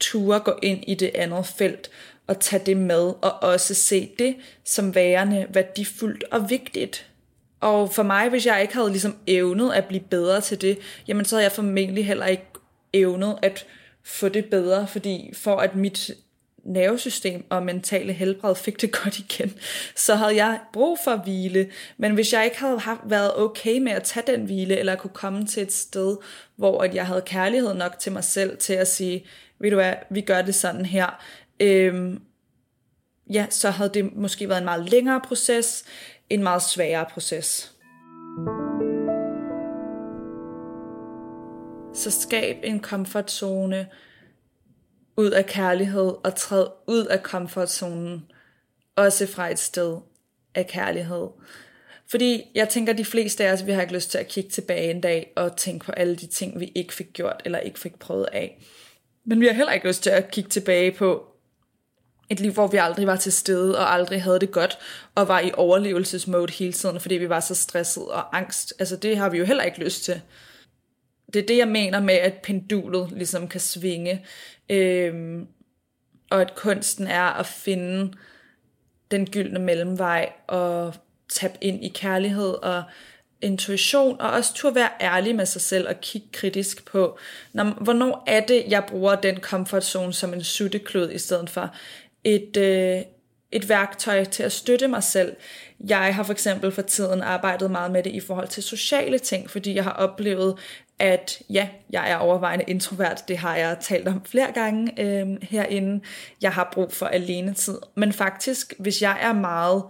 ture 0.00 0.40
gå 0.40 0.58
ind 0.62 0.84
i 0.86 0.94
det 0.94 1.10
andet 1.14 1.46
felt, 1.46 1.90
at 2.32 2.38
tage 2.38 2.62
det 2.66 2.76
med, 2.76 3.12
og 3.22 3.42
også 3.42 3.74
se 3.74 4.10
det 4.18 4.36
som 4.64 4.94
værende 4.94 5.46
værdifuldt 5.50 6.24
og 6.30 6.50
vigtigt. 6.50 7.06
Og 7.60 7.92
for 7.92 8.02
mig, 8.02 8.28
hvis 8.28 8.46
jeg 8.46 8.62
ikke 8.62 8.74
havde 8.74 8.90
ligesom 8.90 9.16
evnet 9.26 9.72
at 9.72 9.84
blive 9.84 10.02
bedre 10.10 10.40
til 10.40 10.60
det, 10.60 10.78
jamen 11.08 11.24
så 11.24 11.36
havde 11.36 11.44
jeg 11.44 11.52
formentlig 11.52 12.06
heller 12.06 12.26
ikke 12.26 12.46
evnet 12.92 13.38
at 13.42 13.66
få 14.04 14.28
det 14.28 14.44
bedre, 14.44 14.86
fordi 14.86 15.30
for 15.34 15.56
at 15.56 15.76
mit 15.76 16.10
nervesystem 16.64 17.44
og 17.50 17.62
mentale 17.62 18.12
helbred 18.12 18.54
fik 18.54 18.80
det 18.80 18.92
godt 19.02 19.18
igen, 19.18 19.54
så 19.96 20.14
havde 20.14 20.36
jeg 20.36 20.58
brug 20.72 20.98
for 21.04 21.10
at 21.10 21.20
hvile. 21.24 21.70
Men 21.96 22.14
hvis 22.14 22.32
jeg 22.32 22.44
ikke 22.44 22.58
havde 22.58 22.78
haft, 22.78 23.00
været 23.04 23.36
okay 23.36 23.78
med 23.78 23.92
at 23.92 24.02
tage 24.02 24.26
den 24.26 24.44
hvile, 24.44 24.76
eller 24.78 24.96
kunne 24.96 25.10
komme 25.14 25.46
til 25.46 25.62
et 25.62 25.72
sted, 25.72 26.16
hvor 26.56 26.82
at 26.82 26.94
jeg 26.94 27.06
havde 27.06 27.22
kærlighed 27.26 27.74
nok 27.74 27.98
til 27.98 28.12
mig 28.12 28.24
selv 28.24 28.56
til 28.56 28.72
at 28.72 28.88
sige, 28.88 29.26
ved 29.58 29.70
du 29.70 29.76
hvad, 29.76 29.94
vi 30.10 30.20
gør 30.20 30.42
det 30.42 30.54
sådan 30.54 30.86
her, 30.86 31.22
øhm, 31.60 32.22
ja, 33.30 33.46
så 33.50 33.70
havde 33.70 33.90
det 33.94 34.16
måske 34.16 34.48
været 34.48 34.58
en 34.58 34.64
meget 34.64 34.90
længere 34.90 35.20
proces, 35.20 35.84
en 36.30 36.42
meget 36.42 36.62
sværere 36.62 37.06
proces. 37.10 37.72
Så 41.94 42.10
skab 42.20 42.56
en 42.64 42.80
komfortzone 42.80 43.88
ud 45.16 45.30
af 45.30 45.46
kærlighed 45.46 46.14
og 46.24 46.34
træd 46.34 46.66
ud 46.86 47.06
af 47.06 47.22
komfortzonen, 47.22 48.30
også 48.96 49.26
fra 49.26 49.50
et 49.50 49.58
sted 49.58 49.96
af 50.54 50.66
kærlighed. 50.66 51.28
Fordi 52.10 52.42
jeg 52.54 52.68
tænker, 52.68 52.92
at 52.92 52.98
de 52.98 53.04
fleste 53.04 53.44
af 53.44 53.52
os, 53.52 53.66
vi 53.66 53.72
har 53.72 53.82
ikke 53.82 53.94
lyst 53.94 54.10
til 54.10 54.18
at 54.18 54.28
kigge 54.28 54.50
tilbage 54.50 54.90
en 54.90 55.00
dag 55.00 55.32
og 55.36 55.56
tænke 55.56 55.84
på 55.84 55.92
alle 55.92 56.16
de 56.16 56.26
ting, 56.26 56.60
vi 56.60 56.72
ikke 56.74 56.94
fik 56.94 57.12
gjort 57.12 57.42
eller 57.44 57.58
ikke 57.58 57.78
fik 57.78 57.98
prøvet 57.98 58.28
af. 58.32 58.62
Men 59.24 59.40
vi 59.40 59.46
har 59.46 59.52
heller 59.52 59.72
ikke 59.72 59.88
lyst 59.88 60.02
til 60.02 60.10
at 60.10 60.30
kigge 60.30 60.50
tilbage 60.50 60.92
på 60.92 61.31
et 62.32 62.40
liv, 62.40 62.52
hvor 62.52 62.66
vi 62.66 62.76
aldrig 62.76 63.06
var 63.06 63.16
til 63.16 63.32
stede 63.32 63.78
og 63.78 63.92
aldrig 63.92 64.22
havde 64.22 64.40
det 64.40 64.50
godt 64.50 64.78
og 65.14 65.28
var 65.28 65.40
i 65.40 65.50
overlevelsesmode 65.54 66.52
hele 66.52 66.72
tiden, 66.72 67.00
fordi 67.00 67.14
vi 67.14 67.28
var 67.28 67.40
så 67.40 67.54
stresset 67.54 68.06
og 68.08 68.36
angst. 68.36 68.74
Altså 68.78 68.96
det 68.96 69.16
har 69.16 69.28
vi 69.28 69.38
jo 69.38 69.44
heller 69.44 69.64
ikke 69.64 69.84
lyst 69.84 70.04
til. 70.04 70.20
Det 71.32 71.42
er 71.42 71.46
det, 71.46 71.58
jeg 71.58 71.68
mener 71.68 72.00
med, 72.00 72.14
at 72.14 72.34
pendulet 72.42 73.10
ligesom 73.12 73.48
kan 73.48 73.60
svinge. 73.60 74.26
Øhm, 74.68 75.46
og 76.30 76.40
at 76.40 76.54
kunsten 76.54 77.06
er 77.06 77.22
at 77.22 77.46
finde 77.46 78.12
den 79.10 79.26
gyldne 79.26 79.58
mellemvej 79.58 80.32
og 80.46 80.94
tabe 81.28 81.54
ind 81.60 81.84
i 81.84 81.88
kærlighed 81.88 82.54
og 82.62 82.82
intuition, 83.42 84.20
og 84.20 84.30
også 84.30 84.54
turde 84.54 84.74
være 84.74 84.90
ærlig 85.00 85.34
med 85.36 85.46
sig 85.46 85.60
selv 85.60 85.88
og 85.88 86.00
kigge 86.00 86.28
kritisk 86.32 86.84
på, 86.84 87.18
når, 87.52 87.64
hvornår 87.64 88.24
er 88.26 88.40
det, 88.40 88.64
jeg 88.68 88.84
bruger 88.88 89.14
den 89.14 89.36
comfort 89.36 89.84
zone 89.84 90.12
som 90.12 90.34
en 90.34 90.44
sutteklud, 90.44 91.10
i 91.10 91.18
stedet 91.18 91.50
for 91.50 91.74
et, 92.24 92.56
øh, 92.56 93.02
et 93.52 93.68
værktøj 93.68 94.24
til 94.24 94.42
at 94.42 94.52
støtte 94.52 94.88
mig 94.88 95.02
selv. 95.02 95.36
Jeg 95.88 96.14
har 96.14 96.22
for 96.22 96.32
eksempel 96.32 96.72
for 96.72 96.82
tiden 96.82 97.22
arbejdet 97.22 97.70
meget 97.70 97.92
med 97.92 98.02
det 98.02 98.10
i 98.10 98.20
forhold 98.20 98.48
til 98.48 98.62
sociale 98.62 99.18
ting, 99.18 99.50
fordi 99.50 99.74
jeg 99.74 99.84
har 99.84 99.92
oplevet, 99.92 100.58
at 100.98 101.42
ja, 101.50 101.68
jeg 101.90 102.10
er 102.10 102.16
overvejende 102.16 102.64
introvert. 102.68 103.24
Det 103.28 103.38
har 103.38 103.56
jeg 103.56 103.76
talt 103.80 104.08
om 104.08 104.24
flere 104.24 104.52
gange 104.54 105.00
øh, 105.00 105.36
herinde. 105.42 106.04
Jeg 106.42 106.52
har 106.52 106.70
brug 106.72 106.92
for 106.92 107.06
alene 107.06 107.54
tid. 107.54 107.78
Men 107.94 108.12
faktisk, 108.12 108.74
hvis 108.78 109.02
jeg 109.02 109.18
er 109.20 109.32
meget 109.32 109.82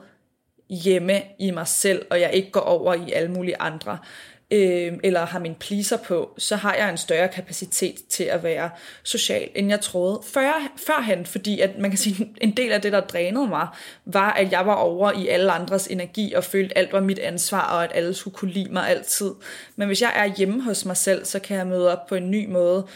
hjemme 0.71 1.23
i 1.39 1.51
mig 1.51 1.69
selv, 1.69 2.07
og 2.11 2.21
jeg 2.21 2.33
ikke 2.33 2.51
går 2.51 2.61
over 2.61 2.95
i 2.95 3.13
alle 3.13 3.31
mulige 3.31 3.61
andre, 3.61 3.93
øh, 3.93 4.32
Øhm, 4.53 5.01
eller 5.03 5.27
har 5.27 5.39
min 5.39 5.55
pleaser 5.55 5.97
på, 5.97 6.35
så 6.39 6.57
har 6.57 6.75
jeg 6.75 6.91
en 6.91 6.97
større 6.97 7.29
kapacitet 7.29 7.95
til 8.09 8.25
at 8.25 8.43
være 8.43 8.71
social, 9.03 9.49
end 9.55 9.69
jeg 9.69 9.81
troede 9.81 10.21
før, 10.25 10.73
førhen, 10.87 11.27
fordi 11.27 11.61
at 11.61 11.79
man 11.79 11.91
kan 11.91 11.99
sige, 11.99 12.35
en 12.41 12.51
del 12.51 12.73
af 12.73 12.83
det, 12.83 12.93
der 12.93 13.01
drænede 13.01 13.47
mig, 13.47 13.69
var, 14.05 14.33
at 14.33 14.53
jeg 14.53 14.67
var 14.67 14.75
over 14.75 15.13
i 15.13 15.29
alle 15.29 15.53
andres 15.53 15.87
energi, 15.87 16.33
og 16.33 16.45
følte, 16.45 16.79
at 16.79 16.83
alt 16.83 16.93
var 16.93 17.01
mit 17.01 17.19
ansvar, 17.19 17.61
og 17.61 17.85
at 17.85 17.91
alle 17.95 18.15
skulle 18.15 18.35
kunne 18.35 18.51
lide 18.51 18.73
mig 18.73 18.89
altid. 18.89 19.31
Men 19.77 19.87
hvis 19.87 20.03
jeg 20.03 20.13
er 20.17 20.37
hjemme 20.37 20.63
hos 20.63 20.85
mig 20.85 20.97
selv, 20.97 21.25
så 21.25 21.39
kan 21.39 21.57
jeg 21.57 21.67
møde 21.67 21.93
op 21.93 22.07
på 22.07 22.15
en 22.15 22.31
ny 22.31 22.49
måde, 22.49 22.87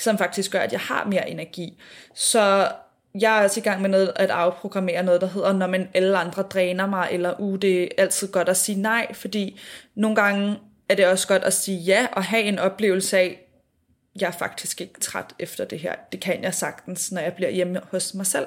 som 0.00 0.18
faktisk 0.18 0.50
gør, 0.50 0.60
at 0.60 0.72
jeg 0.72 0.80
har 0.80 1.04
mere 1.04 1.30
energi. 1.30 1.78
Så 2.14 2.68
jeg 3.20 3.38
er 3.38 3.44
også 3.44 3.60
i 3.60 3.62
gang 3.62 3.82
med 3.82 3.90
noget, 3.90 4.12
at 4.16 4.30
afprogrammere 4.30 5.02
noget, 5.02 5.20
der 5.20 5.28
hedder, 5.28 5.52
når 5.52 5.66
man 5.66 5.88
alle 5.94 6.18
andre 6.18 6.42
dræner 6.42 6.86
mig, 6.86 7.08
eller 7.12 7.40
uh, 7.40 7.58
det 7.58 7.82
er 7.82 7.88
altid 7.98 8.28
godt 8.28 8.48
at 8.48 8.56
sige 8.56 8.82
nej, 8.82 9.14
fordi 9.14 9.60
nogle 9.94 10.16
gange 10.16 10.56
er 10.90 10.94
det 10.94 11.06
også 11.06 11.28
godt 11.28 11.44
at 11.44 11.52
sige 11.52 11.78
ja, 11.78 12.06
og 12.12 12.24
have 12.24 12.42
en 12.42 12.58
oplevelse 12.58 13.18
af, 13.18 13.46
jeg 14.20 14.26
er 14.26 14.38
faktisk 14.38 14.80
ikke 14.80 15.00
træt 15.00 15.34
efter 15.38 15.64
det 15.64 15.78
her. 15.78 15.94
Det 16.12 16.20
kan 16.20 16.42
jeg 16.42 16.54
sagtens, 16.54 17.12
når 17.12 17.20
jeg 17.20 17.32
bliver 17.32 17.50
hjemme 17.50 17.80
hos 17.90 18.14
mig 18.14 18.26
selv. 18.26 18.46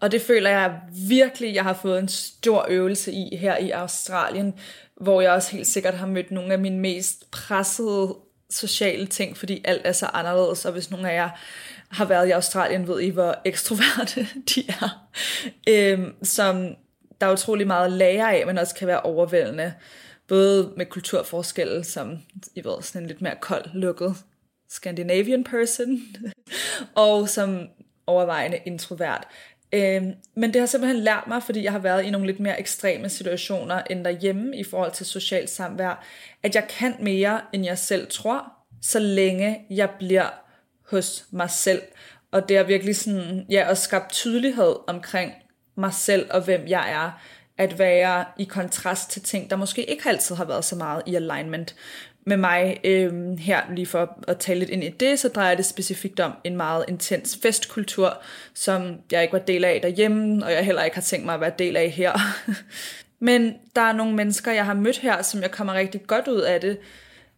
Og 0.00 0.12
det 0.12 0.22
føler 0.22 0.50
jeg 0.50 0.80
virkelig, 1.08 1.54
jeg 1.54 1.62
har 1.62 1.72
fået 1.82 1.98
en 1.98 2.08
stor 2.08 2.66
øvelse 2.68 3.12
i 3.12 3.36
her 3.36 3.56
i 3.56 3.70
Australien, 3.70 4.54
hvor 5.00 5.20
jeg 5.20 5.32
også 5.32 5.52
helt 5.52 5.66
sikkert 5.66 5.94
har 5.94 6.06
mødt 6.06 6.30
nogle 6.30 6.52
af 6.52 6.58
mine 6.58 6.78
mest 6.78 7.30
pressede 7.30 8.14
sociale 8.50 9.06
ting, 9.06 9.36
fordi 9.36 9.62
alt 9.64 9.82
er 9.84 9.92
så 9.92 10.06
anderledes, 10.06 10.64
og 10.64 10.72
hvis 10.72 10.90
nogle 10.90 11.10
af 11.10 11.14
jer 11.14 11.30
har 11.88 12.04
været 12.04 12.28
i 12.28 12.30
Australien, 12.30 12.88
ved 12.88 13.00
I, 13.00 13.08
hvor 13.08 13.36
ekstroverte 13.44 14.26
de 14.54 14.64
er. 14.68 15.08
Øhm, 15.68 16.24
som 16.24 16.76
der 17.20 17.26
er 17.26 17.32
utrolig 17.32 17.66
meget 17.66 17.84
at 17.84 17.92
lære 17.92 18.34
af, 18.34 18.46
men 18.46 18.58
også 18.58 18.74
kan 18.74 18.88
være 18.88 19.00
overvældende. 19.00 19.74
Både 20.28 20.72
med 20.76 20.86
kulturforskelle, 20.86 21.84
som 21.84 22.18
I 22.54 22.64
ved, 22.64 22.82
sådan 22.82 23.02
en 23.02 23.08
lidt 23.08 23.22
mere 23.22 23.36
kold, 23.40 23.64
lukket 23.74 24.16
Scandinavian 24.68 25.44
person, 25.44 26.00
og 26.94 27.28
som 27.28 27.68
overvejende 28.06 28.58
introvert. 28.66 29.26
Øhm, 29.72 30.12
men 30.36 30.52
det 30.52 30.60
har 30.60 30.66
simpelthen 30.66 31.02
lært 31.02 31.24
mig, 31.28 31.42
fordi 31.42 31.64
jeg 31.64 31.72
har 31.72 31.78
været 31.78 32.04
i 32.04 32.10
nogle 32.10 32.26
lidt 32.26 32.40
mere 32.40 32.60
ekstreme 32.60 33.08
situationer 33.08 33.82
end 33.90 34.04
derhjemme 34.04 34.56
i 34.56 34.64
forhold 34.64 34.92
til 34.92 35.06
socialt 35.06 35.50
samvær, 35.50 36.04
at 36.42 36.54
jeg 36.54 36.68
kan 36.68 36.94
mere, 37.00 37.40
end 37.52 37.64
jeg 37.64 37.78
selv 37.78 38.06
tror, 38.10 38.52
så 38.82 38.98
længe 38.98 39.66
jeg 39.70 39.90
bliver 39.98 40.30
hos 40.90 41.24
mig 41.30 41.50
selv. 41.50 41.82
Og 42.32 42.48
det 42.48 42.56
har 42.56 42.64
virkelig 42.64 42.96
sådan, 42.96 43.46
ja, 43.50 43.70
at 43.70 43.78
skabe 43.78 44.04
tydelighed 44.10 44.76
omkring 44.86 45.32
mig 45.76 45.94
selv 45.94 46.26
og 46.30 46.40
hvem 46.40 46.66
jeg 46.66 46.92
er. 46.92 47.22
At 47.58 47.78
være 47.78 48.24
i 48.38 48.44
kontrast 48.44 49.10
til 49.10 49.22
ting, 49.22 49.50
der 49.50 49.56
måske 49.56 49.90
ikke 49.90 50.08
altid 50.08 50.36
har 50.36 50.44
været 50.44 50.64
så 50.64 50.76
meget 50.76 51.02
i 51.06 51.14
alignment 51.14 51.74
med 52.26 52.36
mig 52.36 52.80
øh, 52.84 53.38
her, 53.38 53.60
lige 53.74 53.86
for 53.86 54.18
at 54.28 54.38
tale 54.38 54.58
lidt 54.58 54.70
ind 54.70 54.84
i 54.84 54.88
det, 54.88 55.18
så 55.18 55.28
drejer 55.28 55.54
det 55.54 55.64
specifikt 55.64 56.20
om 56.20 56.32
en 56.44 56.56
meget 56.56 56.84
intens 56.88 57.38
festkultur, 57.42 58.22
som 58.54 58.96
jeg 59.12 59.22
ikke 59.22 59.32
var 59.32 59.38
del 59.38 59.64
af 59.64 59.80
derhjemme, 59.82 60.44
og 60.44 60.52
jeg 60.52 60.64
heller 60.64 60.82
ikke 60.82 60.96
har 60.96 61.02
tænkt 61.02 61.26
mig 61.26 61.34
at 61.34 61.40
være 61.40 61.52
del 61.58 61.76
af 61.76 61.90
her. 61.90 62.12
Men 63.20 63.54
der 63.76 63.82
er 63.82 63.92
nogle 63.92 64.14
mennesker, 64.14 64.52
jeg 64.52 64.64
har 64.64 64.74
mødt 64.74 64.98
her, 64.98 65.22
som 65.22 65.42
jeg 65.42 65.50
kommer 65.50 65.74
rigtig 65.74 66.06
godt 66.06 66.28
ud 66.28 66.40
af 66.40 66.60
det, 66.60 66.78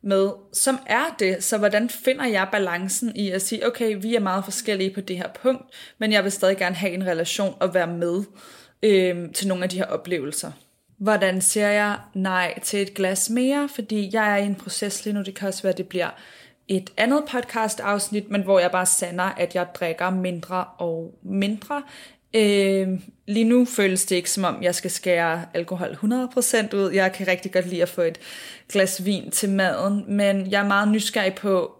med, 0.02 0.30
som 0.52 0.78
er 0.87 1.16
det. 1.18 1.44
Så 1.44 1.58
hvordan 1.58 1.88
finder 1.88 2.25
jeg 2.26 2.49
balancen 2.52 3.16
i 3.16 3.30
at 3.30 3.42
sige, 3.42 3.66
okay, 3.66 3.96
vi 4.00 4.14
er 4.14 4.20
meget 4.20 4.44
forskellige 4.44 4.90
på 4.94 5.00
det 5.00 5.16
her 5.16 5.28
punkt, 5.42 5.62
men 5.99 6.12
jeg 6.12 6.25
vil 6.25 6.32
stadig 6.32 6.56
gerne 6.56 6.76
have 6.76 6.92
en 6.92 7.06
relation 7.06 7.54
og 7.61 7.75
være 7.75 7.87
med 7.87 8.25
øh, 8.83 9.33
til 9.33 9.49
nogle 9.49 9.64
af 9.64 9.71
de 9.71 9.76
her 9.76 9.87
oplevelser. 9.87 10.52
Hvordan 10.99 11.40
siger 11.40 11.68
jeg 11.68 11.99
nej 12.14 12.61
til 12.62 12.83
et 12.83 12.95
glas 12.95 13.30
mere, 13.30 13.68
fordi 13.75 14.11
jeg 14.12 14.33
er 14.33 14.37
i 14.37 14.47
en 14.47 14.54
proces 14.54 15.04
lige 15.04 15.14
nu, 15.14 15.23
det 15.23 15.35
kan 15.35 15.49
også 15.49 15.62
være, 15.62 15.73
at 15.73 15.78
det 15.78 15.88
bliver 15.88 16.11
et 16.68 16.90
andet 16.97 17.25
podcast 17.30 17.80
afsnit, 17.80 18.30
men 18.30 18.42
hvor 18.42 18.59
jeg 18.59 18.71
bare 18.71 18.87
sander, 18.87 19.25
at 19.25 19.54
jeg 19.54 19.66
drikker 19.75 20.11
mindre 20.11 20.64
og 20.64 21.18
mindre, 21.23 21.83
Øh, 22.35 22.88
lige 23.26 23.45
nu 23.45 23.64
føles 23.64 24.04
det 24.04 24.16
ikke 24.16 24.30
som 24.30 24.45
om, 24.45 24.62
jeg 24.62 24.75
skal 24.75 24.90
skære 24.90 25.45
alkohol 25.54 25.88
100% 25.88 26.76
ud. 26.76 26.90
Jeg 26.95 27.12
kan 27.12 27.26
rigtig 27.26 27.52
godt 27.52 27.66
lide 27.66 27.83
at 27.83 27.88
få 27.88 28.02
et 28.02 28.18
glas 28.73 29.04
vin 29.04 29.30
til 29.30 29.50
maden, 29.50 30.04
men 30.09 30.50
jeg 30.50 30.62
er 30.62 30.68
meget 30.68 30.88
nysgerrig 30.88 31.35
på, 31.35 31.73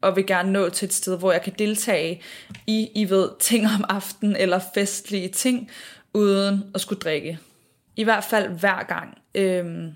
og 0.00 0.16
vil 0.16 0.26
gerne 0.26 0.52
nå 0.52 0.68
til 0.68 0.86
et 0.86 0.92
sted, 0.92 1.18
hvor 1.18 1.32
jeg 1.32 1.42
kan 1.42 1.52
deltage 1.58 2.22
i, 2.66 2.90
I 2.94 3.10
ved, 3.10 3.30
ting 3.40 3.66
om 3.66 3.84
aftenen 3.88 4.36
eller 4.36 4.60
festlige 4.74 5.28
ting, 5.28 5.70
uden 6.14 6.64
at 6.74 6.80
skulle 6.80 7.00
drikke. 7.00 7.38
I 7.96 8.04
hvert 8.04 8.24
fald 8.24 8.48
hver 8.48 8.82
gang. 8.82 9.18
Øhm, 9.34 9.92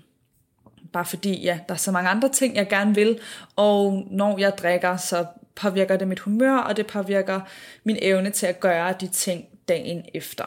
bare 0.93 1.05
fordi, 1.05 1.41
ja, 1.43 1.59
der 1.67 1.73
er 1.73 1.77
så 1.77 1.91
mange 1.91 2.09
andre 2.09 2.29
ting, 2.29 2.55
jeg 2.55 2.69
gerne 2.69 2.95
vil, 2.95 3.19
og 3.55 4.07
når 4.11 4.37
jeg 4.37 4.53
drikker, 4.57 4.97
så 4.97 5.25
påvirker 5.55 5.97
det 5.97 6.07
mit 6.07 6.19
humør, 6.19 6.57
og 6.57 6.77
det 6.77 6.87
påvirker 6.87 7.41
min 7.83 7.97
evne 8.01 8.29
til 8.29 8.45
at 8.45 8.59
gøre 8.59 8.93
de 9.01 9.07
ting, 9.07 9.45
dagen 9.67 10.05
efter. 10.13 10.45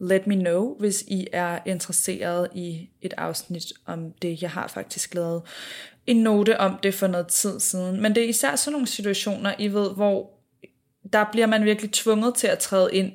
Let 0.00 0.26
me 0.26 0.34
know, 0.34 0.76
hvis 0.78 1.04
I 1.08 1.26
er 1.32 1.58
interesseret 1.66 2.48
i 2.54 2.88
et 3.02 3.14
afsnit 3.16 3.72
om 3.86 4.12
det. 4.12 4.42
Jeg 4.42 4.50
har 4.50 4.68
faktisk 4.68 5.14
lavet 5.14 5.42
en 6.06 6.16
note 6.16 6.60
om 6.60 6.78
det 6.82 6.94
for 6.94 7.06
noget 7.06 7.26
tid 7.26 7.60
siden. 7.60 8.02
Men 8.02 8.14
det 8.14 8.24
er 8.24 8.28
især 8.28 8.56
sådan 8.56 8.72
nogle 8.72 8.86
situationer, 8.86 9.54
I 9.58 9.68
ved, 9.68 9.94
hvor 9.94 10.30
der 11.12 11.24
bliver 11.32 11.46
man 11.46 11.64
virkelig 11.64 11.92
tvunget 11.92 12.34
til 12.34 12.46
at 12.46 12.58
træde 12.58 12.90
ind 12.92 13.12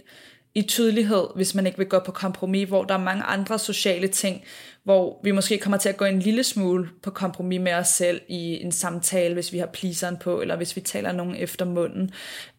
i 0.55 0.61
tydelighed, 0.61 1.27
hvis 1.35 1.55
man 1.55 1.65
ikke 1.65 1.77
vil 1.77 1.87
gå 1.87 1.99
på 1.99 2.11
kompromis, 2.11 2.67
hvor 2.67 2.83
der 2.83 2.93
er 2.93 3.03
mange 3.03 3.23
andre 3.23 3.59
sociale 3.59 4.07
ting, 4.07 4.43
hvor 4.83 5.19
vi 5.23 5.31
måske 5.31 5.57
kommer 5.57 5.77
til 5.77 5.89
at 5.89 5.97
gå 5.97 6.05
en 6.05 6.19
lille 6.19 6.43
smule 6.43 6.89
på 7.03 7.11
kompromis 7.11 7.61
med 7.61 7.73
os 7.73 7.87
selv 7.87 8.21
i 8.27 8.63
en 8.63 8.71
samtale, 8.71 9.33
hvis 9.33 9.53
vi 9.53 9.57
har 9.57 9.65
pleaseren 9.65 10.17
på, 10.17 10.41
eller 10.41 10.55
hvis 10.55 10.75
vi 10.75 10.81
taler 10.81 11.11
nogen 11.11 11.35
efter 11.35 11.65
munden. 11.65 12.11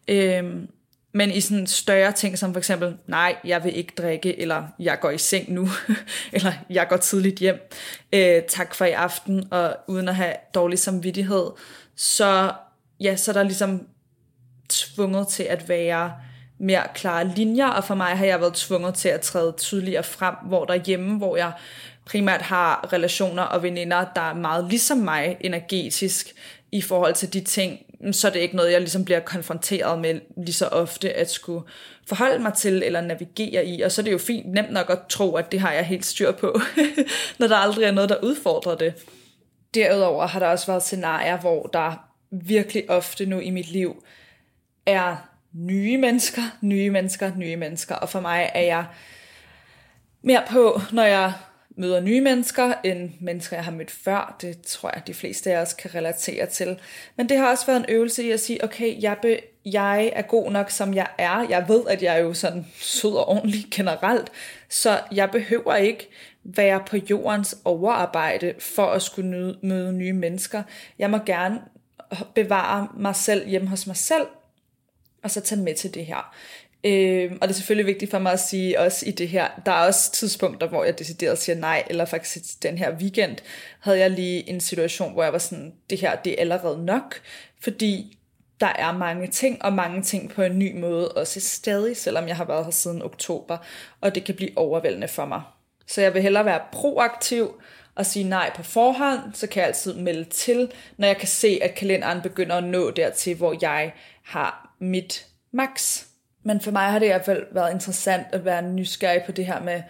Øhm, 0.07 0.67
men 1.13 1.31
i 1.31 1.41
sådan 1.41 1.67
større 1.67 2.11
ting, 2.11 2.37
som 2.37 2.53
for 2.53 2.57
eksempel, 2.57 2.97
nej, 3.07 3.35
jeg 3.43 3.63
vil 3.63 3.77
ikke 3.77 3.93
drikke, 3.97 4.39
eller 4.39 4.63
jeg 4.79 4.99
går 4.99 5.09
i 5.09 5.17
seng 5.17 5.53
nu, 5.53 5.67
eller 6.33 6.53
jeg 6.69 6.87
går 6.89 6.97
tidligt 6.97 7.39
hjem, 7.39 7.69
øh, 8.13 8.41
tak 8.47 8.75
for 8.75 8.85
i 8.85 8.91
aften, 8.91 9.47
og 9.51 9.77
uden 9.87 10.07
at 10.07 10.15
have 10.15 10.33
dårlig 10.53 10.79
samvittighed, 10.79 11.45
så, 11.95 12.51
ja, 12.99 13.15
så 13.15 13.31
er 13.31 13.33
der 13.33 13.43
ligesom 13.43 13.87
tvunget 14.69 15.27
til 15.27 15.43
at 15.43 15.69
være 15.69 16.11
mere 16.63 16.83
klare 16.95 17.27
linjer, 17.27 17.67
og 17.67 17.83
for 17.83 17.95
mig 17.95 18.17
har 18.17 18.25
jeg 18.25 18.39
været 18.39 18.53
tvunget 18.53 18.95
til 18.95 19.09
at 19.09 19.21
træde 19.21 19.53
tydeligere 19.57 20.03
frem, 20.03 20.35
hvor 20.43 20.65
der 20.65 20.75
hjemme, 20.75 21.17
hvor 21.17 21.37
jeg 21.37 21.51
primært 22.05 22.41
har 22.41 22.93
relationer 22.93 23.43
og 23.43 23.63
veninder, 23.63 24.05
der 24.15 24.21
er 24.21 24.33
meget 24.33 24.65
ligesom 24.69 24.97
mig 24.97 25.37
energetisk 25.41 26.33
i 26.71 26.81
forhold 26.81 27.13
til 27.13 27.33
de 27.33 27.41
ting, 27.41 27.79
så 28.11 28.27
er 28.27 28.31
det 28.31 28.39
ikke 28.39 28.55
noget, 28.55 28.71
jeg 28.71 28.79
ligesom 28.79 29.05
bliver 29.05 29.19
konfronteret 29.19 29.99
med 29.99 30.19
lige 30.37 30.53
så 30.53 30.67
ofte 30.67 31.13
at 31.13 31.31
skulle 31.31 31.63
forholde 32.07 32.39
mig 32.39 32.53
til 32.53 32.83
eller 32.83 33.01
navigere 33.01 33.65
i. 33.65 33.81
Og 33.81 33.91
så 33.91 34.01
er 34.01 34.03
det 34.03 34.11
jo 34.11 34.17
fint 34.17 34.53
nemt 34.53 34.71
nok 34.71 34.89
at 34.89 34.99
tro, 35.09 35.35
at 35.35 35.51
det 35.51 35.59
har 35.59 35.71
jeg 35.71 35.85
helt 35.85 36.05
styr 36.05 36.31
på, 36.31 36.59
når 37.39 37.47
der 37.47 37.55
aldrig 37.55 37.85
er 37.85 37.91
noget, 37.91 38.09
der 38.09 38.23
udfordrer 38.23 38.75
det. 38.75 38.93
Derudover 39.73 40.27
har 40.27 40.39
der 40.39 40.47
også 40.47 40.67
været 40.67 40.83
scenarier, 40.83 41.37
hvor 41.37 41.63
der 41.63 42.09
virkelig 42.31 42.89
ofte 42.89 43.25
nu 43.25 43.39
i 43.39 43.49
mit 43.49 43.71
liv, 43.71 44.03
er 44.85 45.32
nye 45.53 45.97
mennesker, 45.97 46.41
nye 46.61 46.89
mennesker, 46.89 47.31
nye 47.37 47.55
mennesker. 47.55 47.95
Og 47.95 48.09
for 48.09 48.19
mig 48.19 48.51
er 48.53 48.61
jeg 48.61 48.85
mere 50.21 50.43
på, 50.49 50.81
når 50.91 51.03
jeg 51.03 51.33
møder 51.77 52.01
nye 52.01 52.21
mennesker, 52.21 52.73
end 52.83 53.11
mennesker, 53.19 53.57
jeg 53.57 53.65
har 53.65 53.71
mødt 53.71 53.91
før. 53.91 54.37
Det 54.41 54.61
tror 54.61 54.91
jeg, 54.93 55.07
de 55.07 55.13
fleste 55.13 55.53
af 55.53 55.61
os 55.61 55.73
kan 55.73 55.95
relatere 55.95 56.45
til. 56.45 56.79
Men 57.15 57.29
det 57.29 57.37
har 57.37 57.49
også 57.49 57.65
været 57.65 57.79
en 57.79 57.85
øvelse 57.89 58.23
i 58.23 58.31
at 58.31 58.39
sige, 58.39 58.63
okay, 58.63 59.01
jeg, 59.01 59.17
be, 59.21 59.39
jeg 59.65 60.11
er 60.15 60.21
god 60.21 60.51
nok, 60.51 60.69
som 60.69 60.93
jeg 60.93 61.07
er. 61.17 61.47
Jeg 61.49 61.65
ved, 61.67 61.83
at 61.87 62.03
jeg 62.03 62.15
er 62.15 62.19
jo 62.21 62.33
sådan 62.33 62.65
sød 62.75 63.15
og 63.15 63.29
ordentlig 63.29 63.65
generelt, 63.71 64.31
så 64.69 64.99
jeg 65.11 65.31
behøver 65.31 65.75
ikke 65.75 66.09
være 66.43 66.83
på 66.87 66.97
jordens 67.09 67.57
overarbejde 67.65 68.53
for 68.59 68.85
at 68.85 69.01
skulle 69.01 69.55
møde 69.61 69.93
nye 69.93 70.13
mennesker. 70.13 70.63
Jeg 70.99 71.09
må 71.09 71.17
gerne 71.17 71.61
bevare 72.35 72.87
mig 72.97 73.15
selv 73.15 73.47
hjemme 73.47 73.67
hos 73.67 73.87
mig 73.87 73.97
selv, 73.97 74.25
og 75.23 75.31
så 75.31 75.41
tage 75.41 75.61
med 75.61 75.75
til 75.75 75.93
det 75.93 76.05
her. 76.05 76.35
Øh, 76.83 77.31
og 77.41 77.47
det 77.47 77.53
er 77.53 77.57
selvfølgelig 77.57 77.85
vigtigt 77.85 78.11
for 78.11 78.19
mig 78.19 78.31
at 78.31 78.39
sige 78.39 78.79
også 78.79 79.05
i 79.05 79.11
det 79.11 79.29
her, 79.29 79.47
der 79.65 79.71
er 79.71 79.87
også 79.87 80.11
tidspunkter, 80.11 80.67
hvor 80.67 80.83
jeg 80.83 80.99
decideret 80.99 81.37
siger 81.37 81.55
nej, 81.55 81.83
eller 81.89 82.05
faktisk 82.05 82.63
den 82.63 82.77
her 82.77 82.95
weekend 82.95 83.37
havde 83.79 83.99
jeg 83.99 84.11
lige 84.11 84.49
en 84.49 84.59
situation, 84.59 85.13
hvor 85.13 85.23
jeg 85.23 85.33
var 85.33 85.39
sådan, 85.39 85.73
det 85.89 85.99
her 85.99 86.15
det 86.15 86.31
er 86.33 86.41
allerede 86.41 86.85
nok, 86.85 87.21
fordi 87.59 88.17
der 88.59 88.73
er 88.75 88.97
mange 88.97 89.27
ting, 89.27 89.65
og 89.65 89.73
mange 89.73 90.01
ting 90.01 90.31
på 90.31 90.41
en 90.41 90.59
ny 90.59 90.79
måde 90.79 91.11
også 91.11 91.39
stadig, 91.39 91.97
selvom 91.97 92.27
jeg 92.27 92.35
har 92.35 92.45
været 92.45 92.65
her 92.65 92.71
siden 92.71 93.01
oktober, 93.01 93.57
og 94.01 94.15
det 94.15 94.23
kan 94.23 94.35
blive 94.35 94.57
overvældende 94.57 95.07
for 95.07 95.25
mig. 95.25 95.41
Så 95.87 96.01
jeg 96.01 96.13
vil 96.13 96.21
hellere 96.21 96.45
være 96.45 96.61
proaktiv 96.71 97.61
og 97.95 98.05
sige 98.05 98.29
nej 98.29 98.51
på 98.55 98.63
forhånd, 98.63 99.19
så 99.33 99.47
kan 99.47 99.59
jeg 99.59 99.67
altid 99.67 99.93
melde 99.93 100.23
til, 100.23 100.71
når 100.97 101.07
jeg 101.07 101.17
kan 101.17 101.27
se, 101.27 101.59
at 101.61 101.75
kalenderen 101.75 102.21
begynder 102.21 102.55
at 102.55 102.63
nå 102.63 102.91
dertil, 102.91 103.35
hvor 103.35 103.55
jeg 103.61 103.93
har 104.23 104.72
mit 104.83 105.27
max. 105.51 106.05
Men 106.43 106.61
for 106.61 106.71
mig 106.71 106.91
har 106.91 106.99
det 106.99 107.05
i 107.05 107.09
hvert 107.09 107.25
fald 107.25 107.45
været 107.51 107.73
interessant 107.73 108.27
at 108.31 108.45
være 108.45 108.61
nysgerrig 108.61 109.23
på 109.25 109.31
det 109.31 109.45
her 109.45 109.61
med, 109.61 109.81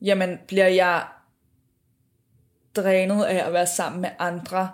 jamen 0.00 0.38
bliver 0.46 0.68
jeg 0.68 1.04
drænet 2.76 3.24
af 3.24 3.46
at 3.46 3.52
være 3.52 3.66
sammen 3.66 4.00
med 4.00 4.10
andre, 4.18 4.68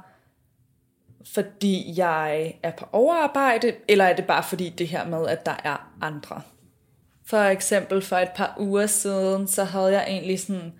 fordi 1.34 1.94
jeg 1.96 2.54
er 2.62 2.70
på 2.70 2.86
overarbejde, 2.92 3.74
eller 3.88 4.04
er 4.04 4.16
det 4.16 4.26
bare 4.26 4.42
fordi 4.42 4.68
det 4.68 4.88
her 4.88 5.06
med, 5.06 5.28
at 5.28 5.46
der 5.46 5.56
er 5.64 5.92
andre? 6.00 6.42
For 7.26 7.38
eksempel 7.38 8.02
for 8.02 8.16
et 8.16 8.30
par 8.36 8.56
uger 8.58 8.86
siden, 8.86 9.48
så 9.48 9.64
havde 9.64 9.92
jeg 9.92 10.04
egentlig 10.08 10.40
sådan, 10.40 10.72